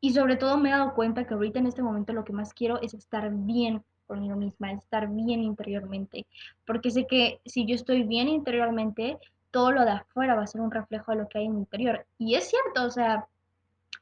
Y 0.00 0.12
sobre 0.12 0.36
todo 0.36 0.56
me 0.56 0.68
he 0.68 0.72
dado 0.72 0.94
cuenta 0.94 1.26
que 1.26 1.34
ahorita 1.34 1.58
en 1.58 1.66
este 1.66 1.82
momento 1.82 2.12
lo 2.12 2.24
que 2.24 2.32
más 2.32 2.54
quiero 2.54 2.80
es 2.80 2.94
estar 2.94 3.30
bien 3.32 3.82
conmigo 4.06 4.36
misma, 4.36 4.72
estar 4.72 5.08
bien 5.08 5.42
interiormente, 5.42 6.26
porque 6.66 6.90
sé 6.90 7.06
que 7.06 7.40
si 7.44 7.66
yo 7.66 7.74
estoy 7.74 8.04
bien 8.04 8.28
interiormente, 8.28 9.18
todo 9.50 9.72
lo 9.72 9.84
de 9.84 9.90
afuera 9.92 10.34
va 10.34 10.42
a 10.42 10.46
ser 10.46 10.60
un 10.60 10.70
reflejo 10.70 11.12
de 11.12 11.18
lo 11.18 11.28
que 11.28 11.38
hay 11.38 11.46
en 11.46 11.54
mi 11.54 11.60
interior. 11.60 12.06
Y 12.18 12.34
es 12.34 12.48
cierto, 12.48 12.84
o 12.84 12.90
sea, 12.90 13.26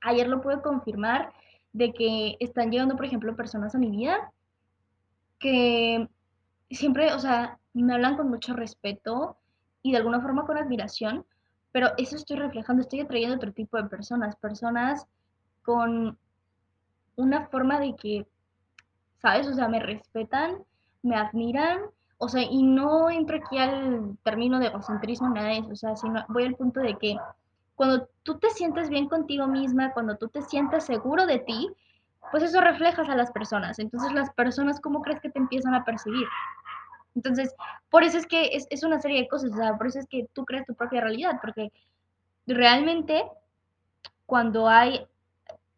ayer 0.01 0.29
lo 0.29 0.41
pude 0.41 0.61
confirmar 0.61 1.33
de 1.73 1.93
que 1.93 2.37
están 2.41 2.71
llegando, 2.71 2.97
por 2.97 3.05
ejemplo, 3.05 3.37
personas 3.37 3.75
a 3.75 3.79
mi 3.79 3.91
vida 3.91 4.33
que 5.39 6.09
siempre, 6.71 7.13
o 7.13 7.19
sea, 7.19 7.59
me 7.75 7.93
hablan 7.93 8.17
con 8.17 8.29
mucho 8.31 8.55
respeto 8.55 9.37
y 9.83 9.93
de 9.93 9.99
alguna 9.99 10.21
forma 10.21 10.47
con 10.47 10.57
admiración, 10.57 11.25
pero 11.73 11.89
eso 11.99 12.17
estoy 12.17 12.37
reflejando, 12.37 12.83
estoy 12.83 13.01
atrayendo 13.01 13.37
otro 13.37 13.53
tipo 13.53 13.77
de 13.77 13.89
personas, 13.89 14.37
personas 14.37 15.07
con 15.63 16.19
una 17.17 17.47
forma 17.49 17.81
de 17.81 17.95
que, 17.97 18.27
¿sabes? 19.21 19.47
O 19.47 19.55
sea, 19.55 19.69
me 19.69 19.81
respetan, 19.81 20.59
me 21.03 21.17
admiran, 21.17 21.81
o 22.19 22.29
sea, 22.29 22.43
y 22.43 22.63
no 22.63 23.11
entro 23.11 23.39
aquí 23.39 23.59
al 23.59 24.17
término 24.23 24.59
de 24.59 24.67
egocentrismo, 24.67 25.29
nada 25.29 25.49
de 25.49 25.59
eso, 25.59 25.71
o 25.73 25.77
sea, 25.77 25.97
sino 25.97 26.25
voy 26.29 26.45
al 26.45 26.55
punto 26.55 26.81
de 26.81 26.97
que 26.97 27.17
cuando 27.75 28.09
tú 28.23 28.39
te 28.39 28.51
sientes 28.51 28.89
bien 28.89 29.09
contigo 29.09 29.47
misma, 29.47 29.93
cuando 29.93 30.17
tú 30.17 30.29
te 30.29 30.43
sientes 30.43 30.85
seguro 30.85 31.27
de 31.27 31.41
ti, 31.41 31.71
pues 32.31 32.43
eso 32.43 32.61
reflejas 32.61 33.09
a 33.09 33.15
las 33.15 33.31
personas. 33.31 33.79
Entonces 33.79 34.13
las 34.13 34.31
personas, 34.33 34.81
¿cómo 34.81 35.03
crees 35.03 35.21
que 35.21 35.31
te 35.31 35.39
empiezan 35.39 35.75
a 35.75 35.85
percibir? 35.85 36.27
Entonces, 37.17 37.53
por 37.91 38.05
eso 38.05 38.19
es 38.19 38.27
que 38.27 38.51
es, 38.53 38.67
es 38.71 38.85
una 38.85 39.01
serie 39.01 39.23
de 39.23 39.29
cosas, 39.29 39.51
o 39.53 39.57
sea, 39.57 39.77
por 39.77 39.89
eso 39.89 39.99
es 39.99 40.07
que 40.07 40.29
tú 40.33 40.45
creas 40.45 40.67
tu 40.67 40.75
propia 40.75 41.01
realidad, 41.01 41.39
porque 41.41 41.73
realmente 42.47 43.25
cuando 44.27 44.69
hay 44.69 45.05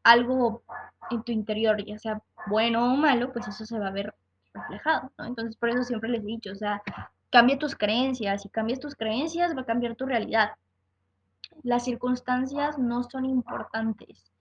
algo 0.03 0.63
en 1.11 1.23
tu 1.23 1.33
interior, 1.33 1.83
ya 1.83 1.99
sea 1.99 2.23
bueno 2.47 2.93
o 2.93 2.97
malo, 2.97 3.33
pues 3.33 3.49
eso 3.49 3.65
se 3.65 3.79
va 3.79 3.89
a 3.89 3.93
ver 3.93 4.15
reflejado, 4.53 5.11
¿no? 5.17 5.25
Entonces, 5.25 5.57
por 5.57 5.71
eso 5.71 5.83
siempre 5.85 6.11
les 6.11 6.23
he 6.23 6.27
dicho, 6.27 6.53
o 6.53 6.57
sea, 6.57 6.83
cambia 7.31 7.59
tus 7.59 7.75
creencias, 7.75 8.43
si 8.43 8.51
cambias 8.51 8.81
tus 8.81 8.95
creencias 8.95 9.57
va 9.57 9.63
a 9.63 9.67
cambiar 9.67 9.95
tu 9.95 10.05
realidad 10.05 10.51
las 11.63 11.85
circunstancias 11.85 12.79
no 12.79 13.03
son 13.05 13.25
importantes, 13.25 14.33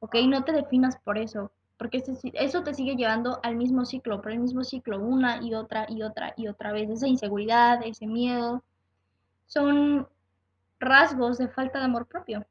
¿ok? 0.00 0.16
No 0.28 0.44
te 0.44 0.52
definas 0.52 0.96
por 0.98 1.18
eso, 1.18 1.52
porque 1.82 2.00
eso 2.34 2.62
te 2.62 2.74
sigue 2.74 2.94
llevando 2.94 3.40
al 3.42 3.56
mismo 3.56 3.84
ciclo, 3.84 4.22
por 4.22 4.30
el 4.30 4.38
mismo 4.38 4.62
ciclo, 4.62 5.00
una 5.00 5.42
y 5.42 5.52
otra 5.52 5.84
y 5.88 6.02
otra 6.04 6.32
y 6.36 6.46
otra 6.46 6.70
vez. 6.70 6.88
Esa 6.88 7.08
inseguridad, 7.08 7.82
ese 7.84 8.06
miedo, 8.06 8.62
son 9.46 10.06
rasgos 10.78 11.38
de 11.38 11.48
falta 11.48 11.80
de 11.80 11.86
amor 11.86 12.06
propio. 12.06 12.46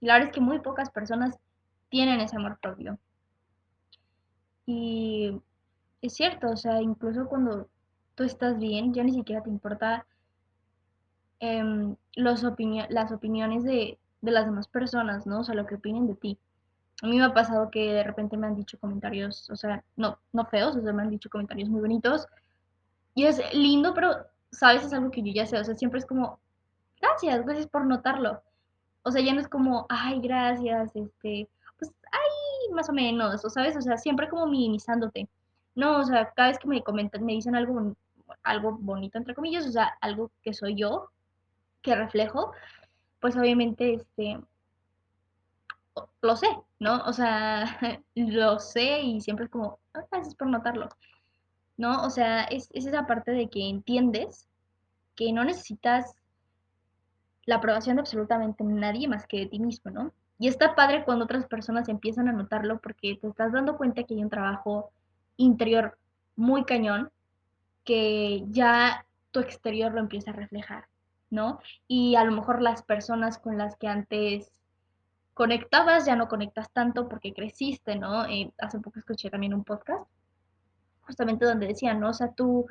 Y 0.00 0.06
la 0.06 0.14
verdad 0.14 0.30
es 0.30 0.34
que 0.34 0.40
muy 0.40 0.60
pocas 0.60 0.88
personas 0.88 1.38
tienen 1.90 2.20
ese 2.20 2.36
amor 2.36 2.58
propio. 2.58 2.98
Y 4.64 5.38
es 6.00 6.14
cierto, 6.14 6.48
o 6.48 6.56
sea, 6.56 6.80
incluso 6.80 7.26
cuando 7.26 7.68
tú 8.14 8.24
estás 8.24 8.58
bien, 8.58 8.94
ya 8.94 9.04
ni 9.04 9.12
siquiera 9.12 9.42
te 9.42 9.50
importa 9.50 10.06
eh, 11.40 11.94
los 12.16 12.42
las 12.88 13.12
opiniones 13.12 13.62
de, 13.62 13.98
de, 14.22 14.30
las 14.30 14.46
demás 14.46 14.68
personas, 14.68 15.26
¿no? 15.26 15.40
O 15.40 15.44
sea, 15.44 15.54
lo 15.54 15.66
que 15.66 15.74
opinen 15.74 16.06
de 16.06 16.14
ti. 16.14 16.38
A 17.02 17.06
mí 17.06 17.18
me 17.18 17.24
ha 17.24 17.34
pasado 17.34 17.70
que 17.70 17.92
de 17.92 18.04
repente 18.04 18.36
me 18.36 18.46
han 18.46 18.56
dicho 18.56 18.78
comentarios, 18.78 19.50
o 19.50 19.56
sea, 19.56 19.82
no, 19.96 20.18
no 20.32 20.44
feos, 20.46 20.76
o 20.76 20.82
sea, 20.82 20.92
me 20.92 21.02
han 21.02 21.10
dicho 21.10 21.28
comentarios 21.30 21.68
muy 21.68 21.80
bonitos. 21.80 22.26
Y 23.14 23.24
es 23.26 23.40
lindo, 23.52 23.94
pero, 23.94 24.26
¿sabes? 24.50 24.84
Es 24.84 24.92
algo 24.92 25.10
que 25.10 25.22
yo 25.22 25.32
ya 25.32 25.46
sé, 25.46 25.58
o 25.58 25.64
sea, 25.64 25.74
siempre 25.74 26.00
es 26.00 26.06
como, 26.06 26.38
gracias, 27.00 27.44
gracias 27.44 27.66
por 27.66 27.86
notarlo. 27.86 28.42
O 29.02 29.10
sea, 29.10 29.22
ya 29.22 29.34
no 29.34 29.40
es 29.40 29.48
como, 29.48 29.86
ay, 29.88 30.20
gracias, 30.20 30.94
este, 30.96 31.48
pues, 31.78 31.92
ay, 32.10 32.72
más 32.72 32.88
o 32.88 32.92
menos, 32.92 33.44
o 33.44 33.50
sabes, 33.50 33.76
o 33.76 33.82
sea, 33.82 33.98
siempre 33.98 34.28
como 34.28 34.46
minimizándote. 34.46 35.28
No, 35.74 35.98
o 35.98 36.04
sea, 36.04 36.30
cada 36.30 36.48
vez 36.48 36.58
que 36.58 36.68
me 36.68 36.82
comentan, 36.82 37.24
me 37.24 37.32
dicen 37.32 37.56
algo, 37.56 37.94
algo 38.42 38.72
bonito, 38.80 39.18
entre 39.18 39.34
comillas, 39.34 39.66
o 39.66 39.72
sea, 39.72 39.96
algo 40.00 40.30
que 40.42 40.54
soy 40.54 40.76
yo, 40.76 41.10
que 41.82 41.94
reflejo, 41.94 42.52
pues 43.20 43.36
obviamente, 43.36 43.94
este, 43.94 44.40
lo 46.22 46.36
sé, 46.36 46.48
¿no? 46.80 47.02
O 47.06 47.12
sea, 47.12 47.78
lo 48.14 48.58
sé 48.58 49.00
y 49.02 49.20
siempre 49.20 49.46
es 49.46 49.50
como, 49.50 49.78
ah, 49.94 50.04
gracias 50.10 50.34
por 50.34 50.48
notarlo, 50.48 50.88
¿no? 51.76 52.04
O 52.04 52.10
sea, 52.10 52.44
es, 52.44 52.68
es 52.72 52.86
esa 52.86 53.06
parte 53.06 53.32
de 53.32 53.48
que 53.48 53.68
entiendes 53.68 54.48
que 55.14 55.32
no 55.32 55.44
necesitas 55.44 56.14
la 57.46 57.56
aprobación 57.56 57.96
de 57.96 58.00
absolutamente 58.00 58.64
nadie 58.64 59.08
más 59.08 59.26
que 59.26 59.38
de 59.38 59.46
ti 59.46 59.58
mismo, 59.58 59.90
¿no? 59.90 60.12
Y 60.38 60.48
está 60.48 60.74
padre 60.74 61.04
cuando 61.04 61.24
otras 61.24 61.46
personas 61.46 61.88
empiezan 61.88 62.28
a 62.28 62.32
notarlo 62.32 62.80
porque 62.80 63.16
te 63.20 63.28
estás 63.28 63.52
dando 63.52 63.76
cuenta 63.76 64.02
que 64.04 64.14
hay 64.14 64.22
un 64.22 64.30
trabajo 64.30 64.90
interior 65.36 65.98
muy 66.36 66.64
cañón 66.64 67.10
que 67.84 68.44
ya 68.48 69.06
tu 69.30 69.40
exterior 69.40 69.92
lo 69.92 70.00
empieza 70.00 70.30
a 70.30 70.34
reflejar, 70.34 70.86
¿no? 71.30 71.60
Y 71.86 72.16
a 72.16 72.24
lo 72.24 72.32
mejor 72.32 72.62
las 72.62 72.82
personas 72.82 73.38
con 73.38 73.58
las 73.58 73.76
que 73.76 73.88
antes 73.88 74.52
conectabas 75.34 76.06
ya 76.06 76.16
no 76.16 76.28
conectas 76.28 76.70
tanto 76.72 77.08
porque 77.08 77.34
creciste, 77.34 77.96
¿no? 77.96 78.26
Eh, 78.26 78.52
hace 78.58 78.78
poco 78.78 78.98
escuché 78.98 79.30
también 79.30 79.54
un 79.54 79.64
podcast 79.64 80.06
justamente 81.02 81.44
donde 81.44 81.66
decían, 81.66 82.00
¿no? 82.00 82.10
O 82.10 82.14
sea, 82.14 82.32
tú 82.32 82.66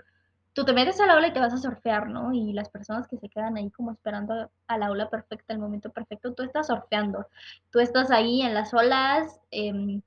tú 0.54 0.64
te 0.66 0.74
metes 0.74 1.00
al 1.00 1.10
aula 1.10 1.28
y 1.28 1.34
te 1.34 1.40
vas 1.40 1.54
a 1.54 1.58
surfear, 1.58 2.10
¿no? 2.10 2.32
Y 2.32 2.54
las 2.54 2.70
personas 2.70 3.08
que 3.08 3.18
se 3.18 3.30
quedan 3.30 3.58
ahí 3.58 3.70
como 3.72 3.92
esperando 3.92 4.52
a 4.68 4.78
la 4.78 4.88
aula 4.88 5.10
perfecta, 5.10 5.54
el 5.54 5.60
momento 5.60 5.90
perfecto, 5.92 6.34
tú 6.34 6.44
estás 6.44 6.68
surfeando, 6.68 7.28
tú 7.72 7.80
estás 7.80 8.12
ahí 8.12 8.42
en 8.44 8.54
las 8.54 8.74
olas, 8.74 9.40
eh, 9.52 10.02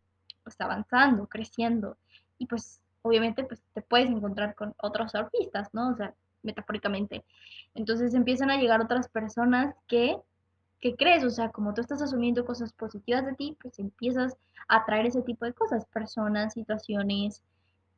pues 0.44 0.60
avanzando, 0.60 1.26
creciendo. 1.26 1.96
Y 2.38 2.46
pues 2.46 2.80
obviamente 3.02 3.44
pues 3.44 3.62
te 3.74 3.82
puedes 3.82 4.08
encontrar 4.08 4.54
con 4.54 4.74
otros 4.80 5.12
surfistas, 5.12 5.74
¿no? 5.74 5.90
O 5.90 5.96
sea, 5.96 6.14
metafóricamente. 6.42 7.24
Entonces 7.74 8.14
empiezan 8.14 8.50
a 8.50 8.56
llegar 8.56 8.80
otras 8.80 9.08
personas 9.08 9.74
que, 9.88 10.16
¿qué 10.80 10.96
crees? 10.96 11.24
O 11.24 11.30
sea, 11.30 11.50
como 11.50 11.74
tú 11.74 11.80
estás 11.80 12.02
asumiendo 12.02 12.44
cosas 12.44 12.72
positivas 12.72 13.24
de 13.26 13.34
ti, 13.34 13.56
pues 13.60 13.78
empiezas 13.78 14.36
a 14.68 14.84
traer 14.84 15.06
ese 15.06 15.22
tipo 15.22 15.44
de 15.44 15.52
cosas, 15.52 15.86
personas, 15.86 16.54
situaciones, 16.54 17.42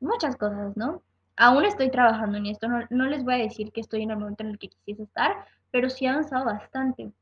muchas 0.00 0.36
cosas, 0.36 0.76
¿no? 0.76 1.02
aún 1.38 1.64
estoy 1.64 1.90
trabajando 1.90 2.36
en 2.36 2.46
esto, 2.46 2.68
no, 2.68 2.80
no, 2.90 3.06
les 3.06 3.24
voy 3.24 3.34
a 3.34 3.38
decir 3.38 3.72
que 3.72 3.80
estoy 3.80 4.02
en 4.02 4.10
el 4.10 4.18
momento 4.18 4.42
en 4.42 4.50
el 4.50 4.58
que 4.58 4.68
quisiese 4.68 5.04
estar, 5.04 5.46
pero 5.70 5.88
sí 5.88 6.04
he 6.04 6.08
avanzado 6.08 6.44
bastante. 6.44 7.12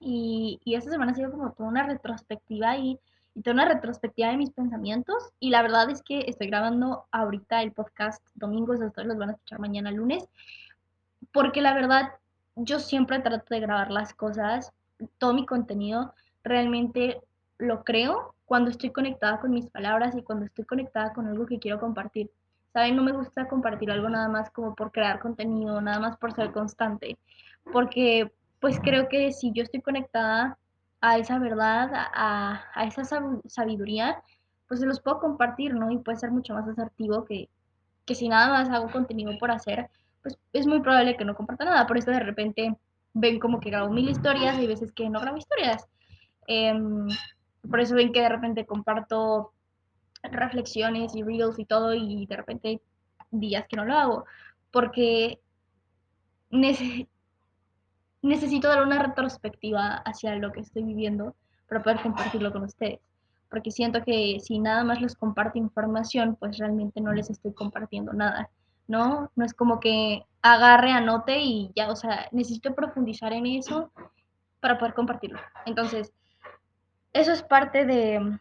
Y, 0.00 0.60
y 0.64 0.74
esta 0.74 0.90
semana 0.90 1.12
ha 1.12 1.14
sido 1.14 1.30
como 1.30 1.52
toda 1.52 1.68
una 1.68 1.86
retrospectiva 1.86 2.76
y, 2.78 2.98
y, 3.34 3.42
toda 3.42 3.54
una 3.54 3.66
retrospectiva 3.66 4.30
de 4.30 4.38
mis 4.38 4.50
pensamientos. 4.50 5.32
Y 5.38 5.50
la 5.50 5.62
verdad 5.62 5.90
es 5.90 6.02
que 6.02 6.24
estoy 6.26 6.48
grabando 6.48 7.06
ahorita 7.12 7.62
el 7.62 7.72
podcast 7.72 8.22
domingos, 8.34 8.80
ustedes 8.80 9.08
los 9.08 9.18
van 9.18 9.30
a 9.30 9.32
escuchar 9.32 9.58
mañana 9.58 9.90
lunes, 9.90 10.26
porque 11.32 11.60
la 11.60 11.74
verdad 11.74 12.12
yo 12.56 12.78
siempre 12.80 13.20
trato 13.20 13.54
de 13.54 13.60
grabar 13.60 13.90
las 13.90 14.14
cosas, 14.14 14.72
todo 15.18 15.34
mi 15.34 15.46
contenido 15.46 16.14
realmente 16.42 17.20
lo 17.58 17.84
creo 17.84 18.34
cuando 18.46 18.70
estoy 18.70 18.90
conectada 18.90 19.40
con 19.40 19.50
mis 19.50 19.66
palabras 19.68 20.16
y 20.16 20.22
cuando 20.22 20.46
estoy 20.46 20.64
conectada 20.64 21.12
con 21.12 21.26
algo 21.26 21.46
que 21.46 21.58
quiero 21.58 21.78
compartir. 21.78 22.30
¿saben? 22.72 22.94
No 22.94 23.02
me 23.02 23.12
gusta 23.12 23.48
compartir 23.48 23.90
algo 23.90 24.08
nada 24.10 24.28
más 24.28 24.50
como 24.50 24.74
por 24.74 24.92
crear 24.92 25.18
contenido, 25.18 25.80
nada 25.80 25.98
más 25.98 26.18
por 26.18 26.34
ser 26.34 26.52
constante, 26.52 27.16
porque 27.72 28.30
pues 28.60 28.78
creo 28.80 29.08
que 29.08 29.32
si 29.32 29.50
yo 29.52 29.62
estoy 29.62 29.80
conectada 29.80 30.58
a 31.00 31.16
esa 31.16 31.38
verdad, 31.38 31.90
a, 31.94 32.64
a 32.74 32.84
esa 32.84 33.02
sabiduría, 33.46 34.22
pues 34.68 34.80
se 34.80 34.86
los 34.86 35.00
puedo 35.00 35.20
compartir, 35.20 35.74
¿no? 35.74 35.90
Y 35.90 35.98
puede 35.98 36.18
ser 36.18 36.30
mucho 36.30 36.52
más 36.52 36.68
asertivo 36.68 37.24
que, 37.24 37.48
que 38.04 38.14
si 38.14 38.28
nada 38.28 38.48
más 38.48 38.68
hago 38.68 38.90
contenido 38.90 39.32
por 39.38 39.50
hacer, 39.50 39.88
pues 40.26 40.38
es 40.52 40.66
muy 40.66 40.80
probable 40.80 41.16
que 41.16 41.24
no 41.24 41.36
comparta 41.36 41.64
nada. 41.64 41.86
Por 41.86 41.98
eso 41.98 42.10
de 42.10 42.18
repente 42.18 42.76
ven 43.14 43.38
como 43.38 43.60
que 43.60 43.70
grabo 43.70 43.92
mil 43.92 44.08
historias 44.08 44.56
y 44.56 44.62
hay 44.62 44.66
veces 44.66 44.90
que 44.90 45.08
no 45.08 45.20
grabo 45.20 45.36
historias. 45.36 45.86
Eh, 46.48 46.74
por 47.70 47.78
eso 47.78 47.94
ven 47.94 48.12
que 48.12 48.22
de 48.22 48.28
repente 48.28 48.66
comparto 48.66 49.52
reflexiones 50.24 51.14
y 51.14 51.22
reels 51.22 51.60
y 51.60 51.64
todo 51.64 51.94
y 51.94 52.26
de 52.26 52.36
repente 52.36 52.80
días 53.30 53.66
que 53.68 53.76
no 53.76 53.84
lo 53.84 53.94
hago 53.94 54.24
porque 54.72 55.38
necesito 56.50 57.06
dar 58.66 58.82
una 58.82 59.00
retrospectiva 59.00 59.98
hacia 59.98 60.34
lo 60.34 60.50
que 60.50 60.60
estoy 60.60 60.82
viviendo 60.82 61.36
para 61.68 61.84
poder 61.84 62.02
compartirlo 62.02 62.52
con 62.52 62.64
ustedes 62.64 62.98
porque 63.48 63.70
siento 63.70 64.02
que 64.02 64.40
si 64.40 64.58
nada 64.58 64.82
más 64.82 65.00
les 65.00 65.14
comparto 65.14 65.58
información 65.58 66.34
pues 66.34 66.58
realmente 66.58 67.00
no 67.00 67.12
les 67.12 67.30
estoy 67.30 67.52
compartiendo 67.52 68.12
nada 68.12 68.50
no 68.88 69.30
no 69.36 69.44
es 69.44 69.54
como 69.54 69.80
que 69.80 70.24
agarre 70.42 70.92
anote 70.92 71.40
y 71.40 71.72
ya 71.74 71.90
o 71.90 71.96
sea 71.96 72.28
necesito 72.32 72.74
profundizar 72.74 73.32
en 73.32 73.46
eso 73.46 73.90
para 74.60 74.78
poder 74.78 74.94
compartirlo 74.94 75.40
entonces 75.64 76.12
eso 77.12 77.32
es 77.32 77.42
parte 77.42 77.84
de 77.86 78.38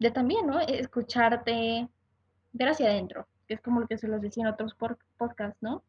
de 0.00 0.10
también, 0.10 0.46
¿no? 0.46 0.58
Escucharte, 0.60 1.88
ver 2.52 2.68
hacia 2.68 2.88
adentro, 2.88 3.28
que 3.46 3.54
es 3.54 3.60
como 3.60 3.80
lo 3.80 3.86
que 3.86 3.98
se 3.98 4.08
los 4.08 4.20
decía 4.20 4.42
en 4.42 4.52
otros 4.52 4.74
podcasts, 5.18 5.58
¿no? 5.60 5.84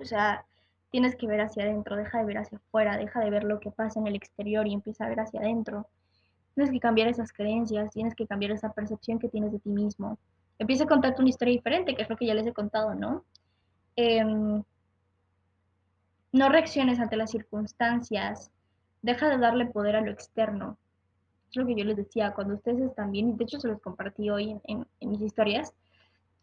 O 0.00 0.04
sea, 0.04 0.44
tienes 0.90 1.16
que 1.16 1.28
ver 1.28 1.40
hacia 1.40 1.62
adentro, 1.62 1.96
deja 1.96 2.18
de 2.18 2.24
ver 2.24 2.38
hacia 2.38 2.58
afuera, 2.58 2.96
deja 2.96 3.20
de 3.20 3.30
ver 3.30 3.44
lo 3.44 3.60
que 3.60 3.70
pasa 3.70 4.00
en 4.00 4.08
el 4.08 4.16
exterior 4.16 4.66
y 4.66 4.74
empieza 4.74 5.06
a 5.06 5.08
ver 5.08 5.20
hacia 5.20 5.40
adentro. 5.40 5.86
Tienes 6.54 6.72
que 6.72 6.80
cambiar 6.80 7.08
esas 7.08 7.32
creencias, 7.32 7.92
tienes 7.92 8.14
que 8.16 8.26
cambiar 8.26 8.50
esa 8.50 8.72
percepción 8.72 9.20
que 9.20 9.28
tienes 9.28 9.52
de 9.52 9.60
ti 9.60 9.70
mismo. 9.70 10.18
Empieza 10.58 10.84
a 10.84 10.88
contarte 10.88 11.20
una 11.20 11.30
historia 11.30 11.54
diferente, 11.54 11.94
que 11.94 12.02
es 12.02 12.10
lo 12.10 12.16
que 12.16 12.26
ya 12.26 12.34
les 12.34 12.46
he 12.46 12.52
contado, 12.52 12.94
¿no? 12.94 13.24
Eh, 13.96 14.24
no 16.32 16.48
reacciones 16.48 17.00
ante 17.00 17.16
las 17.16 17.30
circunstancias, 17.30 18.50
deja 19.02 19.28
de 19.28 19.38
darle 19.38 19.66
poder 19.66 19.96
a 19.96 20.00
lo 20.00 20.10
externo, 20.10 20.78
es 21.50 21.56
lo 21.56 21.66
que 21.66 21.74
yo 21.74 21.84
les 21.84 21.96
decía, 21.96 22.32
cuando 22.34 22.54
ustedes 22.54 22.80
están 22.80 23.10
bien, 23.12 23.30
y 23.30 23.32
de 23.32 23.44
hecho 23.44 23.58
se 23.58 23.68
los 23.68 23.80
compartí 23.80 24.28
hoy 24.28 24.60
en, 24.64 24.86
mis 25.00 25.20
historias, 25.20 25.72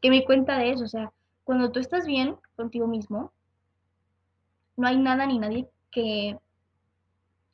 que 0.02 0.10
me 0.10 0.26
cuenta 0.26 0.58
de 0.58 0.72
eso, 0.72 0.84
o 0.84 0.88
sea, 0.88 1.12
cuando 1.44 1.72
tú 1.72 1.80
estás 1.80 2.06
bien 2.06 2.38
contigo 2.56 2.88
mismo, 2.88 3.32
no 4.78 4.88
hay 4.88 4.98
nada 4.98 5.26
ni 5.26 5.38
nadie 5.38 5.70
que, 5.92 6.38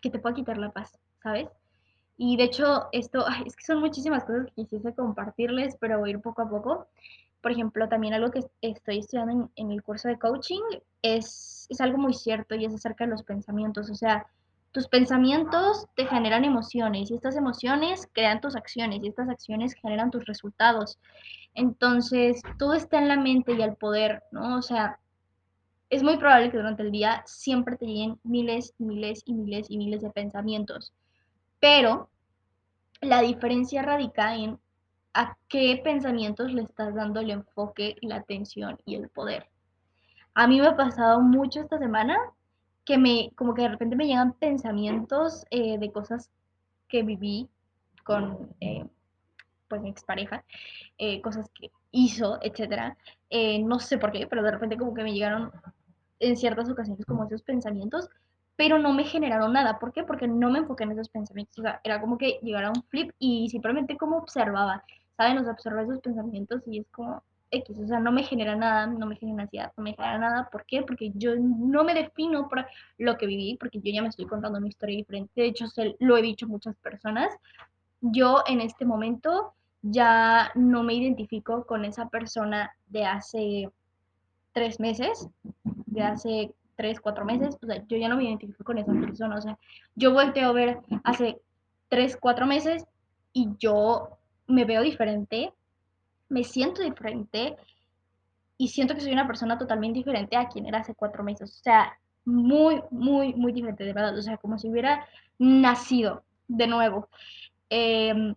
que 0.01 0.09
te 0.09 0.19
pueda 0.19 0.35
quitar 0.35 0.57
la 0.57 0.71
paz, 0.71 0.97
¿sabes? 1.21 1.49
Y 2.23 2.37
de 2.37 2.43
hecho, 2.43 2.87
esto, 2.91 3.25
es 3.47 3.55
que 3.55 3.65
son 3.65 3.79
muchísimas 3.79 4.23
cosas 4.25 4.45
que 4.45 4.61
quisiese 4.61 4.93
compartirles, 4.93 5.75
pero 5.79 5.97
voy 5.97 6.11
a 6.11 6.13
ir 6.13 6.21
poco 6.21 6.43
a 6.43 6.49
poco. 6.49 6.87
Por 7.41 7.51
ejemplo, 7.51 7.89
también 7.89 8.13
algo 8.13 8.29
que 8.29 8.45
estoy 8.61 8.99
estudiando 8.99 9.49
en, 9.55 9.71
el 9.71 9.81
curso 9.81 10.07
de 10.07 10.19
coaching 10.19 10.61
es, 11.01 11.65
es 11.71 11.81
algo 11.81 11.97
muy 11.97 12.13
cierto 12.13 12.53
y 12.53 12.65
es 12.65 12.75
acerca 12.75 13.05
de 13.05 13.09
los 13.09 13.23
pensamientos. 13.23 13.89
O 13.89 13.95
sea, 13.95 14.27
tus 14.71 14.87
pensamientos 14.87 15.87
te 15.95 16.05
generan 16.05 16.45
emociones 16.45 17.09
y 17.09 17.15
estas 17.15 17.35
emociones 17.37 18.07
crean 18.13 18.39
tus 18.39 18.55
acciones 18.55 18.99
y 19.01 19.07
estas 19.07 19.27
acciones 19.27 19.73
generan 19.73 20.11
tus 20.11 20.23
resultados. 20.25 20.99
Entonces, 21.55 22.39
todo 22.59 22.75
está 22.75 22.99
en 22.99 23.07
la 23.07 23.17
mente 23.17 23.53
y 23.53 23.63
el 23.63 23.75
poder, 23.77 24.21
¿no? 24.31 24.59
O 24.59 24.61
sea, 24.61 24.99
es 25.89 26.03
muy 26.03 26.17
probable 26.17 26.51
que 26.51 26.57
durante 26.57 26.83
el 26.83 26.91
día 26.91 27.23
siempre 27.25 27.77
te 27.77 27.87
lleguen 27.87 28.19
miles 28.21 28.75
miles 28.77 29.23
y 29.25 29.33
miles 29.33 29.65
y 29.71 29.79
miles 29.79 30.03
de 30.03 30.11
pensamientos. 30.11 30.93
Pero 31.61 32.09
la 32.99 33.21
diferencia 33.21 33.81
radica 33.83 34.35
en 34.35 34.59
a 35.13 35.37
qué 35.47 35.79
pensamientos 35.83 36.51
le 36.51 36.63
estás 36.63 36.95
dando 36.95 37.19
el 37.19 37.31
enfoque, 37.31 37.95
la 38.01 38.17
atención 38.17 38.77
y 38.85 38.95
el 38.95 39.09
poder. 39.09 39.47
A 40.33 40.47
mí 40.47 40.59
me 40.59 40.67
ha 40.67 40.75
pasado 40.75 41.21
mucho 41.21 41.61
esta 41.61 41.77
semana 41.77 42.17
que 42.85 42.97
me, 42.97 43.31
como 43.35 43.53
que 43.53 43.63
de 43.63 43.69
repente 43.69 43.95
me 43.95 44.07
llegan 44.07 44.33
pensamientos 44.33 45.45
eh, 45.51 45.77
de 45.77 45.91
cosas 45.91 46.31
que 46.87 47.03
viví 47.03 47.49
con, 48.03 48.55
eh, 48.59 48.85
pues, 49.67 49.81
mi 49.81 49.89
expareja, 49.89 50.43
eh, 50.97 51.21
cosas 51.21 51.49
que 51.53 51.71
hizo, 51.91 52.39
etcétera. 52.41 52.97
no 53.63 53.79
sé 53.79 53.97
por 53.97 54.11
qué, 54.11 54.25
pero 54.27 54.41
de 54.43 54.51
repente 54.51 54.77
como 54.77 54.93
que 54.93 55.03
me 55.03 55.13
llegaron 55.13 55.51
en 56.19 56.37
ciertas 56.37 56.69
ocasiones 56.69 57.05
como 57.05 57.25
esos 57.25 57.43
pensamientos, 57.43 58.09
pero 58.55 58.77
no 58.79 58.93
me 58.93 59.03
generaron 59.03 59.53
nada. 59.53 59.79
¿Por 59.79 59.91
qué? 59.93 60.03
Porque 60.03 60.27
no 60.27 60.49
me 60.49 60.59
enfoqué 60.59 60.83
en 60.83 60.91
esos 60.91 61.09
pensamientos. 61.09 61.57
O 61.59 61.61
sea, 61.61 61.81
era 61.83 61.99
como 61.99 62.17
que 62.17 62.39
llegara 62.41 62.69
un 62.69 62.83
flip 62.83 63.11
y 63.19 63.49
simplemente 63.49 63.97
como 63.97 64.17
observaba, 64.17 64.83
¿saben? 65.17 65.37
Los 65.37 65.47
observé 65.47 65.83
esos 65.83 65.99
pensamientos 65.99 66.61
y 66.67 66.79
es 66.79 66.87
como, 66.91 67.23
X, 67.51 67.77
o 67.79 67.87
sea, 67.87 67.99
no 67.99 68.11
me 68.11 68.23
genera 68.23 68.55
nada, 68.55 68.87
no 68.87 69.05
me 69.05 69.15
genera 69.15 69.43
ansiedad, 69.43 69.71
no 69.75 69.83
me 69.83 69.93
genera 69.93 70.17
nada. 70.17 70.49
¿Por 70.51 70.65
qué? 70.65 70.83
Porque 70.83 71.11
yo 71.15 71.35
no 71.37 71.83
me 71.83 71.93
defino 71.93 72.47
por 72.47 72.65
lo 72.97 73.17
que 73.17 73.27
viví, 73.27 73.57
porque 73.59 73.79
yo 73.79 73.91
ya 73.91 74.01
me 74.01 74.07
estoy 74.07 74.25
contando 74.25 74.57
una 74.57 74.67
historia 74.67 74.97
diferente. 74.97 75.31
De 75.35 75.47
hecho, 75.47 75.67
se, 75.67 75.95
lo 75.99 76.17
he 76.17 76.21
dicho 76.21 76.45
a 76.45 76.49
muchas 76.49 76.75
personas, 76.77 77.29
yo 77.99 78.43
en 78.47 78.61
este 78.61 78.85
momento 78.85 79.53
ya 79.81 80.51
no 80.55 80.83
me 80.83 80.93
identifico 80.93 81.65
con 81.65 81.85
esa 81.85 82.07
persona 82.09 82.75
de 82.87 83.05
hace 83.05 83.69
tres 84.53 84.79
meses, 84.79 85.27
de 85.63 86.03
hace 86.03 86.53
tres, 86.81 86.99
cuatro 86.99 87.23
meses, 87.25 87.55
o 87.61 87.65
sea, 87.67 87.85
yo 87.87 87.95
ya 87.95 88.09
no 88.09 88.17
me 88.17 88.23
identifico 88.23 88.63
con 88.63 88.79
esa 88.79 88.91
persona, 88.91 89.37
o 89.37 89.41
sea, 89.41 89.55
yo 89.93 90.11
volteo 90.13 90.49
a 90.49 90.51
ver 90.51 90.79
hace 91.03 91.39
tres, 91.89 92.17
cuatro 92.19 92.47
meses 92.47 92.87
y 93.33 93.49
yo 93.59 94.17
me 94.47 94.65
veo 94.65 94.81
diferente, 94.81 95.53
me 96.27 96.43
siento 96.43 96.81
diferente 96.81 97.55
y 98.57 98.69
siento 98.69 98.95
que 98.95 99.01
soy 99.01 99.13
una 99.13 99.27
persona 99.27 99.59
totalmente 99.59 99.99
diferente 99.99 100.35
a 100.35 100.47
quien 100.47 100.65
era 100.65 100.79
hace 100.79 100.95
cuatro 100.95 101.23
meses, 101.23 101.51
o 101.51 101.63
sea, 101.63 101.99
muy, 102.25 102.81
muy, 102.89 103.35
muy 103.35 103.51
diferente, 103.51 103.83
de 103.83 103.93
verdad, 103.93 104.17
o 104.17 104.21
sea, 104.23 104.37
como 104.37 104.57
si 104.57 104.67
hubiera 104.67 105.05
nacido 105.37 106.23
de 106.47 106.65
nuevo. 106.65 107.09
Eh, 107.69 108.33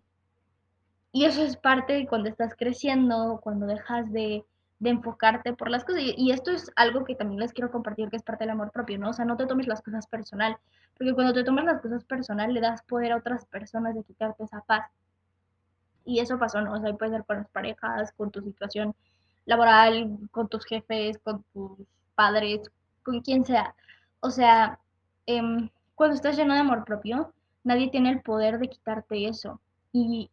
y 1.12 1.24
eso 1.24 1.42
es 1.42 1.56
parte 1.56 1.94
de 1.94 2.06
cuando 2.06 2.28
estás 2.28 2.54
creciendo, 2.54 3.40
cuando 3.42 3.64
dejas 3.64 4.12
de, 4.12 4.44
de 4.78 4.90
enfocarte 4.90 5.52
por 5.54 5.71
las 5.71 5.85
cosas. 5.85 6.02
Y, 6.04 6.31
esto 6.33 6.50
es 6.50 6.71
algo 6.76 7.04
que 7.04 7.14
también 7.14 7.40
les 7.40 7.52
quiero 7.52 7.71
compartir, 7.71 8.11
que 8.11 8.16
es 8.16 8.23
parte 8.23 8.45
del 8.45 8.50
amor 8.50 8.71
propio, 8.73 8.99
¿no? 8.99 9.11
O 9.11 9.12
sea, 9.12 9.25
no 9.25 9.37
te 9.37 9.47
tomes 9.47 9.66
las 9.66 9.83
cosas 9.83 10.07
personal, 10.07 10.57
porque 10.97 11.14
cuando 11.14 11.33
te 11.33 11.45
tomas 11.45 11.64
las 11.64 11.81
cosas 11.81 12.04
personal 12.04 12.52
le 12.52 12.61
das 12.61 12.83
poder 12.83 13.12
a 13.12 13.16
otras 13.16 13.47
personas 13.47 13.95
de 13.95 14.04
quitarte 14.04 14.45
esa 14.45 14.61
paz. 14.62 14.90
Y 16.04 16.21
eso 16.21 16.38
pasó, 16.38 16.61
¿no? 16.61 16.75
O 16.75 16.81
sea, 16.81 16.93
puede 16.95 17.12
ser 17.12 17.25
con 17.25 17.38
las 17.38 17.49
parejas, 17.49 18.12
con 18.12 18.31
tu 18.31 18.43
situación 18.43 18.95
laboral, 19.47 20.19
con 20.31 20.49
tus 20.49 20.64
jefes, 20.66 21.19
con 21.19 21.45
tus 21.52 21.78
padres, 22.14 22.71
con 23.02 23.21
quien 23.21 23.45
sea. 23.45 23.75
O 24.21 24.31
sea, 24.31 24.78
eh, 25.26 25.71
cuando 25.95 26.16
estás 26.16 26.37
lleno 26.37 26.54
de 26.54 26.61
amor 26.61 26.85
propio, 26.85 27.33
nadie 27.62 27.90
tiene 27.90 28.11
el 28.11 28.21
poder 28.23 28.59
de 28.59 28.69
quitarte 28.69 29.28
eso. 29.28 29.61
Y, 29.93 30.31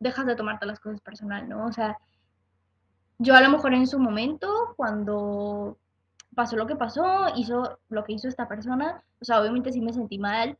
dejas 0.00 0.26
de 0.26 0.36
tomarte 0.36 0.66
las 0.66 0.80
cosas 0.80 1.00
personal, 1.00 1.48
¿no? 1.48 1.66
O 1.66 1.72
sea, 1.72 1.98
yo 3.18 3.34
a 3.34 3.40
lo 3.40 3.50
mejor 3.50 3.74
en 3.74 3.86
su 3.86 3.98
momento, 3.98 4.74
cuando 4.76 5.76
pasó 6.34 6.56
lo 6.56 6.66
que 6.66 6.76
pasó, 6.76 7.28
hizo 7.36 7.78
lo 7.88 8.04
que 8.04 8.12
hizo 8.12 8.28
esta 8.28 8.48
persona, 8.48 9.02
o 9.20 9.24
sea, 9.24 9.40
obviamente 9.40 9.72
sí 9.72 9.80
me 9.80 9.92
sentí 9.92 10.18
mal, 10.18 10.56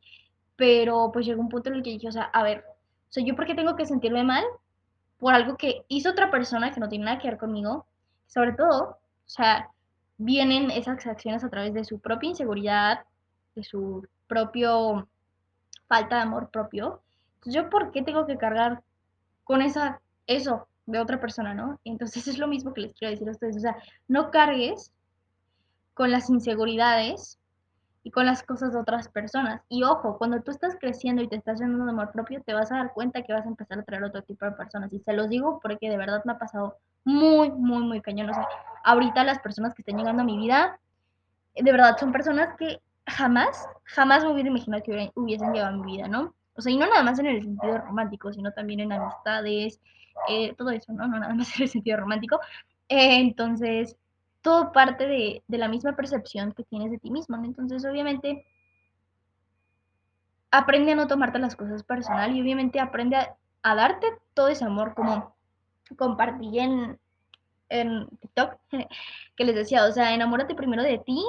pero 0.57 1.09
pues 1.11 1.25
llegó 1.25 1.41
un 1.41 1.49
punto 1.49 1.69
en 1.69 1.75
el 1.75 1.83
que 1.83 1.91
dije, 1.91 2.09
o 2.09 2.11
sea, 2.11 2.23
a 2.23 2.43
ver, 2.43 2.65
o 2.67 3.11
sea, 3.11 3.23
¿yo 3.23 3.35
por 3.35 3.45
qué 3.45 3.55
tengo 3.55 3.75
que 3.75 3.85
sentirme 3.85 4.23
mal 4.23 4.43
por 5.17 5.33
algo 5.33 5.57
que 5.57 5.85
hizo 5.87 6.09
otra 6.11 6.31
persona 6.31 6.71
que 6.71 6.81
no 6.81 6.89
tiene 6.89 7.05
nada 7.05 7.19
que 7.19 7.29
ver 7.29 7.37
conmigo? 7.37 7.85
Sobre 8.27 8.53
todo, 8.53 8.89
o 8.89 8.97
sea, 9.29 9.69
vienen 10.17 10.69
esas 10.69 11.05
acciones 11.07 11.43
a 11.43 11.49
través 11.49 11.73
de 11.73 11.85
su 11.85 11.99
propia 11.99 12.29
inseguridad, 12.29 13.05
de 13.55 13.63
su 13.63 14.05
propio 14.27 15.07
falta 15.87 16.17
de 16.17 16.21
amor 16.23 16.49
propio. 16.49 17.01
Entonces, 17.35 17.53
¿yo 17.53 17.69
por 17.69 17.91
qué 17.91 18.01
tengo 18.01 18.25
que 18.25 18.37
cargar 18.37 18.83
con 19.45 19.61
esa, 19.61 20.01
eso 20.27 20.67
de 20.89 20.99
otra 20.99 21.19
persona, 21.19 21.53
¿no? 21.53 21.79
Entonces 21.83 22.27
es 22.27 22.37
lo 22.37 22.47
mismo 22.47 22.73
que 22.73 22.81
les 22.81 22.93
quiero 22.93 23.11
decir 23.11 23.27
a 23.27 23.31
ustedes, 23.31 23.57
o 23.57 23.59
sea, 23.59 23.75
no 24.07 24.31
cargues 24.31 24.93
con 25.93 26.11
las 26.11 26.29
inseguridades 26.29 27.39
y 28.03 28.11
con 28.11 28.25
las 28.25 28.43
cosas 28.43 28.73
de 28.73 28.79
otras 28.79 29.09
personas. 29.09 29.61
Y 29.69 29.83
ojo, 29.83 30.17
cuando 30.17 30.41
tú 30.41 30.51
estás 30.51 30.75
creciendo 30.79 31.21
y 31.21 31.27
te 31.27 31.35
estás 31.35 31.59
llenando 31.59 31.85
de 31.85 31.91
amor 31.91 32.11
propio, 32.11 32.41
te 32.43 32.53
vas 32.53 32.71
a 32.71 32.77
dar 32.77 32.93
cuenta 32.93 33.21
que 33.23 33.33
vas 33.33 33.45
a 33.45 33.49
empezar 33.49 33.79
a 33.79 33.83
traer 33.83 34.03
otro 34.03 34.21
tipo 34.23 34.45
de 34.45 34.51
personas. 34.53 34.91
Y 34.93 34.99
se 34.99 35.13
los 35.13 35.29
digo 35.29 35.59
porque 35.61 35.89
de 35.89 35.97
verdad 35.97 36.23
me 36.25 36.33
ha 36.33 36.39
pasado 36.39 36.77
muy, 37.03 37.51
muy, 37.51 37.83
muy 37.83 38.01
cañón. 38.01 38.29
O 38.29 38.33
sea, 38.33 38.47
ahorita 38.83 39.23
las 39.23 39.39
personas 39.39 39.73
que 39.73 39.81
están 39.81 39.97
llegando 39.97 40.21
a 40.21 40.25
mi 40.25 40.37
vida, 40.37 40.79
de 41.55 41.71
verdad 41.71 41.97
son 41.99 42.11
personas 42.11 42.55
que 42.57 42.81
jamás, 43.05 43.67
jamás 43.83 44.23
me 44.23 44.31
hubiera 44.31 44.49
imaginado 44.49 44.83
que 44.83 45.11
hubiesen 45.15 45.51
llegado 45.51 45.73
a 45.73 45.77
mi 45.77 45.91
vida, 45.91 46.07
¿no? 46.07 46.33
O 46.59 46.61
sea, 46.61 46.73
y 46.73 46.77
no 46.77 46.87
nada 46.87 47.03
más 47.03 47.17
en 47.19 47.27
el 47.27 47.41
sentido 47.41 47.77
romántico, 47.77 48.33
sino 48.33 48.51
también 48.51 48.81
en 48.81 48.91
amistades, 48.91 49.79
eh, 50.27 50.53
todo 50.55 50.71
eso, 50.71 50.91
¿no? 50.91 51.07
No 51.07 51.17
nada 51.17 51.33
más 51.33 51.49
en 51.57 51.63
el 51.63 51.69
sentido 51.69 51.97
romántico. 51.97 52.39
Entonces, 52.89 53.95
todo 54.41 54.73
parte 54.73 55.07
de, 55.07 55.41
de, 55.47 55.57
la 55.57 55.69
misma 55.69 55.95
percepción 55.95 56.51
que 56.51 56.63
tienes 56.65 56.91
de 56.91 56.97
ti 56.97 57.11
mismo, 57.11 57.37
¿no? 57.37 57.45
Entonces, 57.45 57.85
obviamente, 57.85 58.45
aprende 60.51 60.91
a 60.91 60.95
no 60.95 61.07
tomarte 61.07 61.39
las 61.39 61.55
cosas 61.55 61.83
personal 61.83 62.35
y 62.35 62.41
obviamente 62.41 62.81
aprende 62.81 63.15
a, 63.15 63.37
a 63.63 63.75
darte 63.75 64.07
todo 64.33 64.49
ese 64.49 64.65
amor 64.65 64.95
como 64.95 65.33
compartí 65.95 66.59
en, 66.59 66.99
en 67.69 68.07
TikTok, 68.19 68.57
que 69.37 69.45
les 69.45 69.55
decía, 69.55 69.85
o 69.85 69.91
sea, 69.93 70.13
enamórate 70.13 70.55
primero 70.55 70.83
de 70.83 70.97
ti 70.97 71.23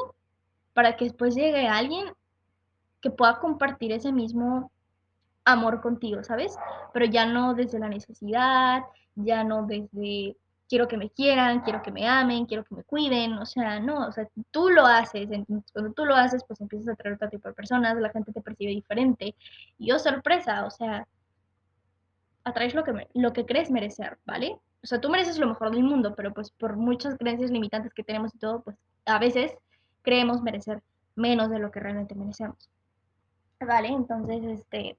para 0.74 0.96
que 0.96 1.04
después 1.04 1.36
llegue 1.36 1.68
alguien 1.68 2.12
que 3.00 3.10
pueda 3.10 3.38
compartir 3.38 3.92
ese 3.92 4.10
mismo 4.10 4.72
amor 5.44 5.80
contigo, 5.80 6.22
¿sabes? 6.22 6.56
Pero 6.92 7.06
ya 7.06 7.26
no 7.26 7.54
desde 7.54 7.78
la 7.78 7.88
necesidad, 7.88 8.82
ya 9.14 9.44
no 9.44 9.66
desde 9.66 10.36
quiero 10.70 10.86
que 10.86 10.96
me 10.96 11.10
quieran, 11.10 11.60
quiero 11.62 11.82
que 11.82 11.90
me 11.90 12.06
amen, 12.06 12.46
quiero 12.46 12.64
que 12.64 12.76
me 12.76 12.84
cuiden, 12.84 13.32
o 13.34 13.44
sea, 13.44 13.80
no, 13.80 14.06
o 14.06 14.12
sea, 14.12 14.28
tú 14.52 14.70
lo 14.70 14.86
haces, 14.86 15.28
cuando 15.72 15.92
tú 15.92 16.04
lo 16.04 16.14
haces, 16.14 16.44
pues 16.44 16.60
empiezas 16.60 16.88
a 16.90 16.96
traer 16.96 17.16
otro 17.16 17.28
tipo 17.28 17.48
de 17.48 17.54
personas, 17.54 17.96
la 17.96 18.10
gente 18.10 18.32
te 18.32 18.40
percibe 18.40 18.70
diferente, 18.70 19.34
y 19.78 19.90
oh, 19.90 19.98
sorpresa, 19.98 20.64
o 20.64 20.70
sea, 20.70 21.08
atraes 22.44 22.74
lo 22.74 22.84
que, 22.84 23.08
lo 23.14 23.32
que 23.32 23.46
crees 23.46 23.70
merecer, 23.70 24.18
¿vale? 24.24 24.60
O 24.82 24.86
sea, 24.86 25.00
tú 25.00 25.10
mereces 25.10 25.38
lo 25.38 25.48
mejor 25.48 25.72
del 25.72 25.82
mundo, 25.82 26.14
pero 26.14 26.32
pues 26.32 26.52
por 26.52 26.76
muchas 26.76 27.16
creencias 27.18 27.50
limitantes 27.50 27.92
que 27.92 28.04
tenemos 28.04 28.32
y 28.34 28.38
todo, 28.38 28.62
pues 28.62 28.76
a 29.06 29.18
veces 29.18 29.52
creemos 30.02 30.40
merecer 30.40 30.82
menos 31.16 31.50
de 31.50 31.58
lo 31.58 31.72
que 31.72 31.80
realmente 31.80 32.14
merecemos. 32.14 32.70
¿Vale? 33.60 33.88
Entonces, 33.88 34.42
este, 34.44 34.96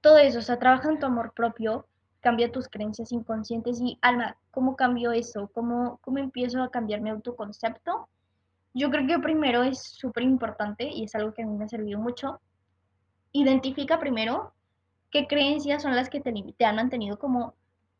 todo 0.00 0.18
eso, 0.18 0.38
o 0.38 0.42
sea, 0.42 0.58
trabaja 0.58 0.90
en 0.90 0.98
tu 0.98 1.06
amor 1.06 1.32
propio, 1.34 1.86
cambia 2.20 2.52
tus 2.52 2.68
creencias 2.68 3.12
inconscientes 3.12 3.80
y, 3.80 3.98
Alma, 4.02 4.36
¿cómo 4.50 4.76
cambio 4.76 5.12
eso? 5.12 5.50
¿Cómo, 5.54 5.98
cómo 6.02 6.18
empiezo 6.18 6.62
a 6.62 6.70
cambiar 6.70 7.00
mi 7.00 7.10
autoconcepto? 7.10 8.08
Yo 8.74 8.90
creo 8.90 9.06
que 9.06 9.18
primero 9.18 9.62
es 9.62 9.80
súper 9.80 10.22
importante 10.24 10.84
y 10.84 11.04
es 11.04 11.14
algo 11.14 11.32
que 11.32 11.42
a 11.42 11.46
mí 11.46 11.56
me 11.56 11.64
ha 11.64 11.68
servido 11.68 11.98
mucho. 11.98 12.40
Identifica 13.32 13.98
primero 13.98 14.52
qué 15.10 15.26
creencias 15.26 15.82
son 15.82 15.96
las 15.96 16.10
que 16.10 16.20
te, 16.20 16.32
te 16.56 16.64
han 16.64 16.76
mantenido 16.76 17.18
como 17.18 17.54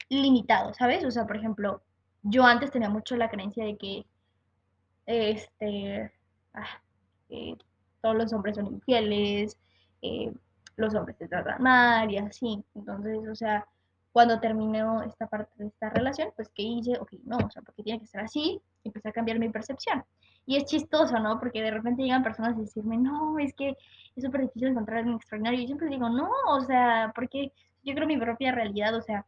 limitado, 0.08 0.74
¿sabes? 0.74 1.04
O 1.04 1.10
sea, 1.10 1.26
por 1.26 1.36
ejemplo, 1.36 1.82
yo 2.22 2.44
antes 2.44 2.70
tenía 2.70 2.90
mucho 2.90 3.16
la 3.16 3.30
creencia 3.30 3.64
de 3.64 3.76
que 3.76 4.06
este, 5.06 6.12
ah, 6.54 6.82
todos 8.02 8.16
los 8.16 8.32
hombres 8.32 8.56
son 8.56 8.66
infieles, 8.66 9.58
eh, 10.02 10.32
los 10.78 10.94
hombres 10.94 11.16
te 11.18 11.28
tratan 11.28 11.62
mal 11.62 12.10
y 12.10 12.18
así. 12.18 12.64
Entonces, 12.74 13.18
o 13.28 13.34
sea, 13.34 13.66
cuando 14.12 14.40
terminó 14.40 15.02
esta 15.02 15.26
parte 15.26 15.52
de 15.56 15.68
esta 15.68 15.90
relación, 15.90 16.30
pues 16.36 16.48
que 16.48 16.62
hice, 16.62 16.98
ok, 16.98 17.12
no, 17.24 17.36
o 17.36 17.50
sea, 17.50 17.62
porque 17.62 17.82
tiene 17.82 18.00
que 18.00 18.06
ser 18.06 18.20
así, 18.20 18.60
empecé 18.84 19.08
a 19.08 19.12
cambiar 19.12 19.38
mi 19.38 19.48
percepción. 19.48 20.04
Y 20.46 20.56
es 20.56 20.64
chistoso, 20.64 21.18
¿no? 21.18 21.38
Porque 21.38 21.62
de 21.62 21.70
repente 21.70 22.02
llegan 22.02 22.22
personas 22.22 22.56
a 22.56 22.60
decirme, 22.60 22.96
no, 22.96 23.38
es 23.38 23.52
que 23.54 23.76
es 24.16 24.24
súper 24.24 24.42
difícil 24.42 24.68
encontrar 24.68 24.98
alguien 24.98 25.16
extraordinario. 25.16 25.60
Y 25.60 25.62
yo 25.64 25.68
siempre 25.68 25.88
digo, 25.88 26.08
no, 26.08 26.30
o 26.48 26.60
sea, 26.62 27.12
porque 27.14 27.52
yo 27.84 27.94
creo 27.94 28.06
mi 28.06 28.16
propia 28.16 28.52
realidad, 28.52 28.94
o 28.94 29.02
sea, 29.02 29.26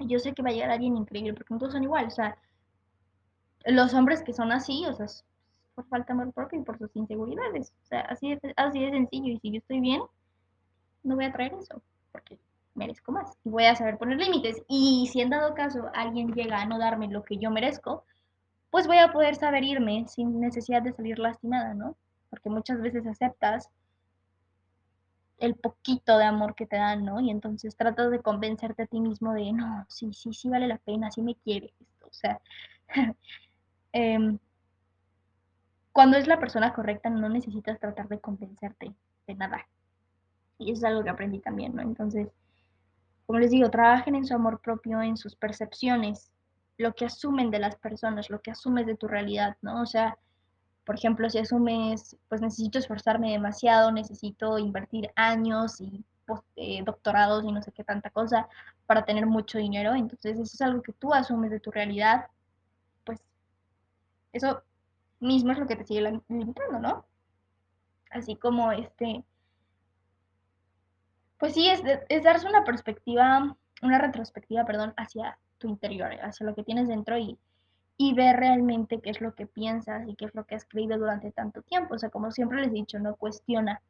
yo 0.00 0.18
sé 0.18 0.32
que 0.34 0.42
va 0.42 0.50
a 0.50 0.52
llegar 0.52 0.70
alguien 0.70 0.96
increíble, 0.96 1.34
porque 1.34 1.54
no 1.54 1.58
todos 1.58 1.72
son 1.72 1.84
igual, 1.84 2.06
o 2.06 2.10
sea, 2.10 2.36
los 3.64 3.94
hombres 3.94 4.22
que 4.22 4.32
son 4.32 4.52
así, 4.52 4.84
o 4.86 4.92
sea, 4.92 5.06
por 5.74 5.86
falta 5.88 6.12
de 6.14 6.20
amor 6.20 6.34
propio 6.34 6.60
y 6.60 6.64
por 6.64 6.78
sus 6.78 6.94
inseguridades, 6.94 7.72
o 7.82 7.86
sea, 7.86 8.00
así 8.02 8.38
así 8.56 8.80
de 8.84 8.90
sencillo, 8.90 9.32
y 9.32 9.38
si 9.38 9.50
yo 9.52 9.58
estoy 9.58 9.80
bien, 9.80 10.02
no 11.06 11.16
voy 11.16 11.24
a 11.24 11.32
traer 11.32 11.54
eso, 11.54 11.80
porque 12.12 12.38
merezco 12.74 13.12
más. 13.12 13.38
Y 13.44 13.50
voy 13.50 13.64
a 13.64 13.74
saber 13.74 13.98
poner 13.98 14.18
límites. 14.18 14.62
Y 14.68 15.08
si 15.12 15.20
en 15.20 15.30
dado 15.30 15.54
caso 15.54 15.90
alguien 15.94 16.32
llega 16.32 16.60
a 16.60 16.66
no 16.66 16.78
darme 16.78 17.08
lo 17.08 17.24
que 17.24 17.38
yo 17.38 17.50
merezco, 17.50 18.04
pues 18.70 18.86
voy 18.86 18.98
a 18.98 19.12
poder 19.12 19.36
saber 19.36 19.64
irme 19.64 20.06
sin 20.08 20.40
necesidad 20.40 20.82
de 20.82 20.92
salir 20.92 21.18
lastimada, 21.18 21.74
¿no? 21.74 21.96
Porque 22.30 22.50
muchas 22.50 22.80
veces 22.80 23.06
aceptas 23.06 23.70
el 25.38 25.54
poquito 25.54 26.18
de 26.18 26.24
amor 26.24 26.54
que 26.54 26.66
te 26.66 26.76
dan, 26.76 27.04
¿no? 27.04 27.20
Y 27.20 27.30
entonces 27.30 27.76
tratas 27.76 28.10
de 28.10 28.20
convencerte 28.20 28.82
a 28.82 28.86
ti 28.86 29.00
mismo 29.00 29.32
de, 29.32 29.52
no, 29.52 29.86
sí, 29.88 30.12
sí, 30.12 30.32
sí 30.32 30.48
vale 30.48 30.66
la 30.66 30.78
pena, 30.78 31.10
sí 31.10 31.22
me 31.22 31.36
quiere 31.36 31.72
esto. 31.80 32.06
O 32.06 32.12
sea, 32.12 32.40
eh, 33.92 34.38
cuando 35.92 36.18
es 36.18 36.26
la 36.26 36.38
persona 36.38 36.74
correcta 36.74 37.10
no 37.10 37.28
necesitas 37.28 37.78
tratar 37.80 38.08
de 38.08 38.20
convencerte 38.20 38.92
de 39.26 39.34
nada. 39.34 39.66
Y 40.58 40.72
eso 40.72 40.80
es 40.80 40.84
algo 40.84 41.04
que 41.04 41.10
aprendí 41.10 41.38
también, 41.38 41.74
¿no? 41.74 41.82
Entonces, 41.82 42.28
como 43.26 43.38
les 43.38 43.50
digo, 43.50 43.70
trabajen 43.70 44.14
en 44.14 44.24
su 44.24 44.34
amor 44.34 44.60
propio, 44.60 45.02
en 45.02 45.16
sus 45.16 45.34
percepciones, 45.36 46.30
lo 46.78 46.94
que 46.94 47.06
asumen 47.06 47.50
de 47.50 47.58
las 47.58 47.76
personas, 47.76 48.30
lo 48.30 48.40
que 48.40 48.50
asumes 48.50 48.86
de 48.86 48.96
tu 48.96 49.08
realidad, 49.08 49.56
¿no? 49.62 49.82
O 49.82 49.86
sea, 49.86 50.18
por 50.84 50.94
ejemplo, 50.94 51.28
si 51.28 51.38
asumes, 51.38 52.16
pues 52.28 52.40
necesito 52.40 52.78
esforzarme 52.78 53.32
demasiado, 53.32 53.90
necesito 53.90 54.58
invertir 54.58 55.10
años 55.16 55.80
y 55.80 56.04
eh, 56.56 56.82
doctorados 56.84 57.44
y 57.44 57.52
no 57.52 57.62
sé 57.62 57.72
qué 57.72 57.84
tanta 57.84 58.10
cosa 58.10 58.48
para 58.86 59.04
tener 59.04 59.26
mucho 59.26 59.58
dinero, 59.58 59.94
entonces 59.94 60.34
eso 60.34 60.42
es 60.42 60.60
algo 60.60 60.82
que 60.82 60.92
tú 60.92 61.12
asumes 61.12 61.50
de 61.50 61.60
tu 61.60 61.70
realidad, 61.70 62.26
pues 63.04 63.20
eso 64.32 64.62
mismo 65.20 65.52
es 65.52 65.58
lo 65.58 65.66
que 65.66 65.76
te 65.76 65.84
sigue 65.84 66.20
limitando, 66.28 66.78
¿no? 66.80 67.04
Así 68.10 68.36
como 68.36 68.72
este, 68.72 69.24
Pues 71.38 71.54
sí, 71.54 71.68
es, 71.68 71.82
es 72.08 72.22
darse 72.24 72.48
una 72.48 72.64
perspectiva, 72.64 73.56
una 73.82 73.98
retrospectiva, 73.98 74.64
perdón, 74.64 74.94
hacia 74.96 75.38
tu 75.58 75.68
interior, 75.68 76.12
hacia 76.22 76.46
lo 76.46 76.54
que 76.54 76.64
tienes 76.64 76.88
dentro 76.88 77.18
y, 77.18 77.38
y 77.98 78.14
ver 78.14 78.36
realmente 78.36 79.00
qué 79.00 79.10
es 79.10 79.20
lo 79.20 79.34
que 79.34 79.46
piensas 79.46 80.08
y 80.08 80.14
qué 80.16 80.26
es 80.26 80.34
lo 80.34 80.44
que 80.44 80.54
has 80.54 80.64
creído 80.66 80.98
durante 80.98 81.32
tanto 81.32 81.62
tiempo. 81.62 81.94
O 81.94 81.98
sea, 81.98 82.10
como 82.10 82.30
siempre 82.30 82.60
les 82.60 82.68
he 82.68 82.74
dicho, 82.74 82.98
no 82.98 83.16
cuestiona. 83.16 83.82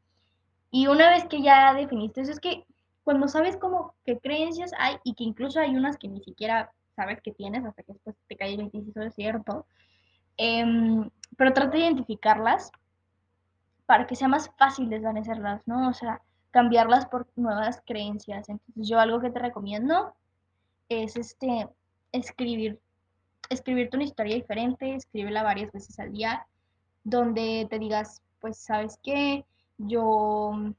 Y 0.71 0.89
una 0.89 1.11
vez 1.11 1.27
que 1.27 1.43
ya 1.43 1.75
definiste 1.75 2.21
eso, 2.23 2.33
es 2.33 2.41
que 2.41 2.65
cuando 3.05 3.29
sabes 3.29 3.57
como 3.57 3.95
qué 4.05 4.19
creencias 4.19 4.73
hay 4.79 4.97
y 5.05 5.15
que 5.15 5.25
incluso 5.25 5.61
hay 5.61 5.77
unas 5.77 5.97
que 5.99 6.09
ni 6.09 6.21
siquiera 6.23 6.73
sabes 6.97 7.21
que 7.23 7.33
tienes 7.33 7.65
hasta 7.65 7.83
que 7.83 7.93
después 7.93 8.17
te 8.29 8.37
cae 8.37 8.51
el 8.53 8.59
26 8.59 8.97
es 8.97 9.15
cierto, 9.15 9.67
em, 10.39 11.11
pero 11.37 11.53
trata 11.53 11.73
de 11.73 11.81
identificarlas 11.85 12.71
para 13.87 14.07
que 14.07 14.17
sea 14.17 14.29
más 14.29 14.51
fácil 14.59 14.89
desvanecerlas, 14.91 15.63
¿no? 15.67 15.89
O 15.89 15.95
sea, 15.95 16.21
cambiarlas 16.57 17.05
por 17.05 17.27
nuevas 17.37 17.83
creencias. 17.85 18.49
Entonces 18.49 18.89
yo 18.89 18.99
algo 18.99 19.21
que 19.21 19.29
te 19.29 19.41
recomiendo 19.41 20.15
es 20.89 21.15
este, 21.15 21.69
escribir, 22.13 22.81
escribirte 23.51 23.99
una 23.99 24.05
historia 24.05 24.37
diferente, 24.37 24.95
escríbela 24.95 25.43
varias 25.43 25.71
veces 25.71 25.99
al 25.99 26.13
día, 26.13 26.47
donde 27.05 27.67
te 27.69 27.79
digas, 27.79 28.23
pues, 28.41 28.57
¿sabes 28.57 28.99
qué? 29.03 29.45
Yo 29.77 30.73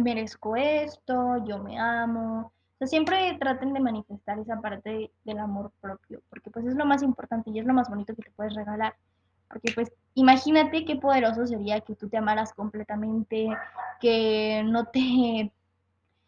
merezco 0.00 0.54
esto, 0.54 1.44
yo 1.44 1.58
me 1.64 1.80
amo. 1.80 2.52
O 2.76 2.78
sea, 2.78 2.86
siempre 2.86 3.36
traten 3.40 3.72
de 3.72 3.80
manifestar 3.80 4.38
esa 4.38 4.60
parte 4.60 5.10
del 5.24 5.38
amor 5.40 5.72
propio, 5.80 6.22
porque 6.30 6.48
pues 6.48 6.64
es 6.64 6.76
lo 6.76 6.86
más 6.86 7.02
importante 7.02 7.50
y 7.50 7.58
es 7.58 7.66
lo 7.66 7.74
más 7.74 7.88
bonito 7.88 8.14
que 8.14 8.22
te 8.22 8.30
puedes 8.30 8.54
regalar. 8.54 8.94
Porque 9.48 9.72
pues 9.74 9.92
imagínate 10.14 10.84
qué 10.84 10.96
poderoso 10.96 11.46
sería 11.46 11.80
que 11.80 11.94
tú 11.94 12.08
te 12.08 12.18
amaras 12.18 12.52
completamente, 12.52 13.48
que 14.00 14.62
no 14.64 14.86
te 14.86 15.52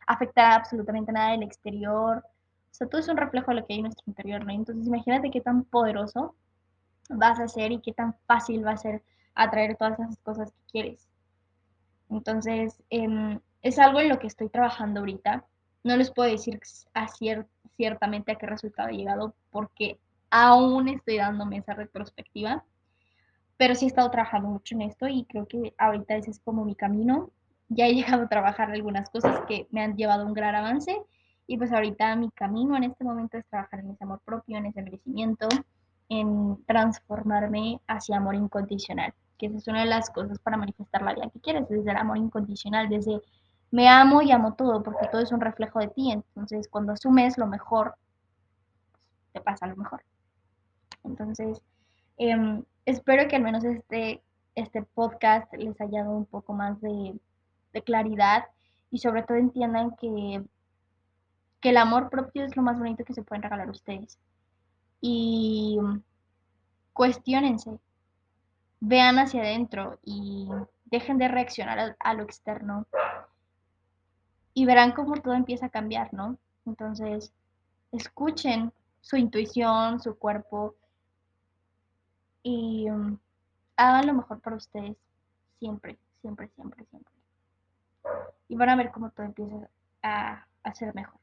afectara 0.06 0.56
absolutamente 0.56 1.12
nada 1.12 1.32
del 1.32 1.42
exterior. 1.42 2.24
O 2.24 2.74
sea, 2.74 2.88
todo 2.88 3.00
es 3.00 3.08
un 3.08 3.16
reflejo 3.16 3.50
de 3.50 3.60
lo 3.60 3.66
que 3.66 3.74
hay 3.74 3.78
en 3.80 3.84
nuestro 3.84 4.04
interior, 4.06 4.44
¿no? 4.44 4.52
Entonces 4.52 4.86
imagínate 4.86 5.30
qué 5.30 5.40
tan 5.40 5.64
poderoso 5.64 6.34
vas 7.08 7.40
a 7.40 7.48
ser 7.48 7.72
y 7.72 7.80
qué 7.80 7.92
tan 7.92 8.14
fácil 8.26 8.64
va 8.64 8.72
a 8.72 8.76
ser 8.76 9.02
atraer 9.34 9.76
todas 9.76 9.98
esas 9.98 10.18
cosas 10.18 10.52
que 10.52 10.70
quieres. 10.70 11.08
Entonces, 12.08 12.82
eh, 12.90 13.38
es 13.62 13.78
algo 13.78 14.00
en 14.00 14.08
lo 14.08 14.18
que 14.18 14.26
estoy 14.26 14.48
trabajando 14.48 15.00
ahorita. 15.00 15.44
No 15.84 15.96
les 15.96 16.10
puedo 16.10 16.30
decir 16.30 16.60
a 16.94 17.08
cier 17.08 17.46
ciertamente 17.76 18.32
a 18.32 18.36
qué 18.36 18.46
resultado 18.46 18.88
he 18.88 18.96
llegado 18.96 19.34
porque 19.50 19.98
aún 20.30 20.88
estoy 20.88 21.18
dándome 21.18 21.58
esa 21.58 21.74
retrospectiva, 21.74 22.64
pero 23.60 23.74
sí 23.74 23.84
he 23.84 23.88
estado 23.88 24.10
trabajando 24.10 24.48
mucho 24.48 24.74
en 24.74 24.80
esto 24.80 25.06
y 25.06 25.26
creo 25.26 25.46
que 25.46 25.74
ahorita 25.76 26.14
ese 26.14 26.30
es 26.30 26.40
como 26.40 26.64
mi 26.64 26.74
camino. 26.74 27.28
Ya 27.68 27.86
he 27.86 27.94
llegado 27.94 28.22
a 28.22 28.26
trabajar 28.26 28.70
algunas 28.70 29.10
cosas 29.10 29.42
que 29.46 29.66
me 29.70 29.82
han 29.82 29.98
llevado 29.98 30.22
a 30.22 30.26
un 30.26 30.32
gran 30.32 30.54
avance 30.54 30.98
y 31.46 31.58
pues 31.58 31.70
ahorita 31.70 32.16
mi 32.16 32.30
camino 32.30 32.74
en 32.74 32.84
este 32.84 33.04
momento 33.04 33.36
es 33.36 33.44
trabajar 33.48 33.80
en 33.80 33.90
ese 33.90 34.02
amor 34.02 34.22
propio, 34.24 34.56
en 34.56 34.64
ese 34.64 34.80
merecimiento, 34.80 35.46
en 36.08 36.64
transformarme 36.64 37.82
hacia 37.86 38.16
amor 38.16 38.34
incondicional, 38.34 39.12
que 39.36 39.48
esa 39.48 39.58
es 39.58 39.68
una 39.68 39.80
de 39.80 39.90
las 39.90 40.08
cosas 40.08 40.38
para 40.38 40.56
manifestar 40.56 41.02
la 41.02 41.12
vida 41.12 41.28
que 41.30 41.40
quieres, 41.40 41.68
desde 41.68 41.90
el 41.90 41.98
amor 41.98 42.16
incondicional, 42.16 42.88
desde 42.88 43.20
me 43.70 43.90
amo 43.90 44.22
y 44.22 44.32
amo 44.32 44.54
todo, 44.54 44.82
porque 44.82 45.06
todo 45.08 45.20
es 45.20 45.32
un 45.32 45.40
reflejo 45.42 45.80
de 45.80 45.88
ti. 45.88 46.10
Entonces, 46.10 46.66
cuando 46.66 46.94
asumes 46.94 47.36
lo 47.36 47.46
mejor, 47.46 47.94
te 49.34 49.40
pasa 49.42 49.66
lo 49.66 49.76
mejor. 49.76 50.02
Entonces, 51.04 51.60
eh, 52.16 52.62
espero 52.90 53.28
que 53.28 53.36
al 53.36 53.42
menos 53.42 53.64
este, 53.64 54.22
este 54.54 54.82
podcast 54.82 55.52
les 55.54 55.80
haya 55.80 56.02
dado 56.02 56.16
un 56.16 56.26
poco 56.26 56.52
más 56.52 56.80
de, 56.80 57.18
claridad 57.84 58.46
y 58.90 58.98
sobre 58.98 59.22
todo 59.22 59.38
entiendan 59.38 59.94
que, 59.96 60.42
que 61.60 61.70
el 61.70 61.76
amor 61.76 62.10
propio 62.10 62.44
es 62.44 62.56
lo 62.56 62.62
más 62.62 62.78
bonito 62.78 63.04
que 63.04 63.14
se 63.14 63.22
pueden 63.22 63.42
regalar 63.42 63.70
ustedes. 63.70 64.18
Y 65.00 65.78
cuestionense, 66.92 67.78
vean 68.80 69.18
hacia 69.20 69.42
adentro 69.42 70.00
y 70.04 70.48
dejen 70.86 71.18
de 71.18 71.28
reaccionar 71.28 71.78
a, 71.78 71.96
a 72.00 72.14
lo 72.14 72.24
externo 72.24 72.86
y 74.52 74.66
verán 74.66 74.90
cómo 74.92 75.14
todo 75.16 75.34
empieza 75.34 75.66
a 75.66 75.70
cambiar, 75.70 76.12
¿no? 76.12 76.36
Entonces, 76.66 77.32
escuchen 77.92 78.72
su 79.00 79.16
intuición, 79.16 80.00
su 80.00 80.18
cuerpo 80.18 80.74
y 82.42 82.88
um, 82.90 83.18
hagan 83.76 84.06
lo 84.06 84.14
mejor 84.14 84.40
para 84.40 84.56
ustedes 84.56 84.96
siempre, 85.58 85.98
siempre, 86.20 86.48
siempre, 86.48 86.84
siempre. 86.86 87.12
Y 88.48 88.56
van 88.56 88.70
a 88.70 88.76
ver 88.76 88.90
cómo 88.90 89.10
todo 89.10 89.26
empieza 89.26 89.68
a, 90.02 90.46
a 90.62 90.74
ser 90.74 90.94
mejor. 90.94 91.20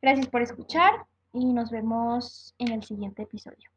Gracias 0.00 0.28
por 0.28 0.42
escuchar 0.42 1.06
y 1.32 1.52
nos 1.52 1.70
vemos 1.70 2.54
en 2.58 2.72
el 2.72 2.84
siguiente 2.84 3.22
episodio. 3.22 3.68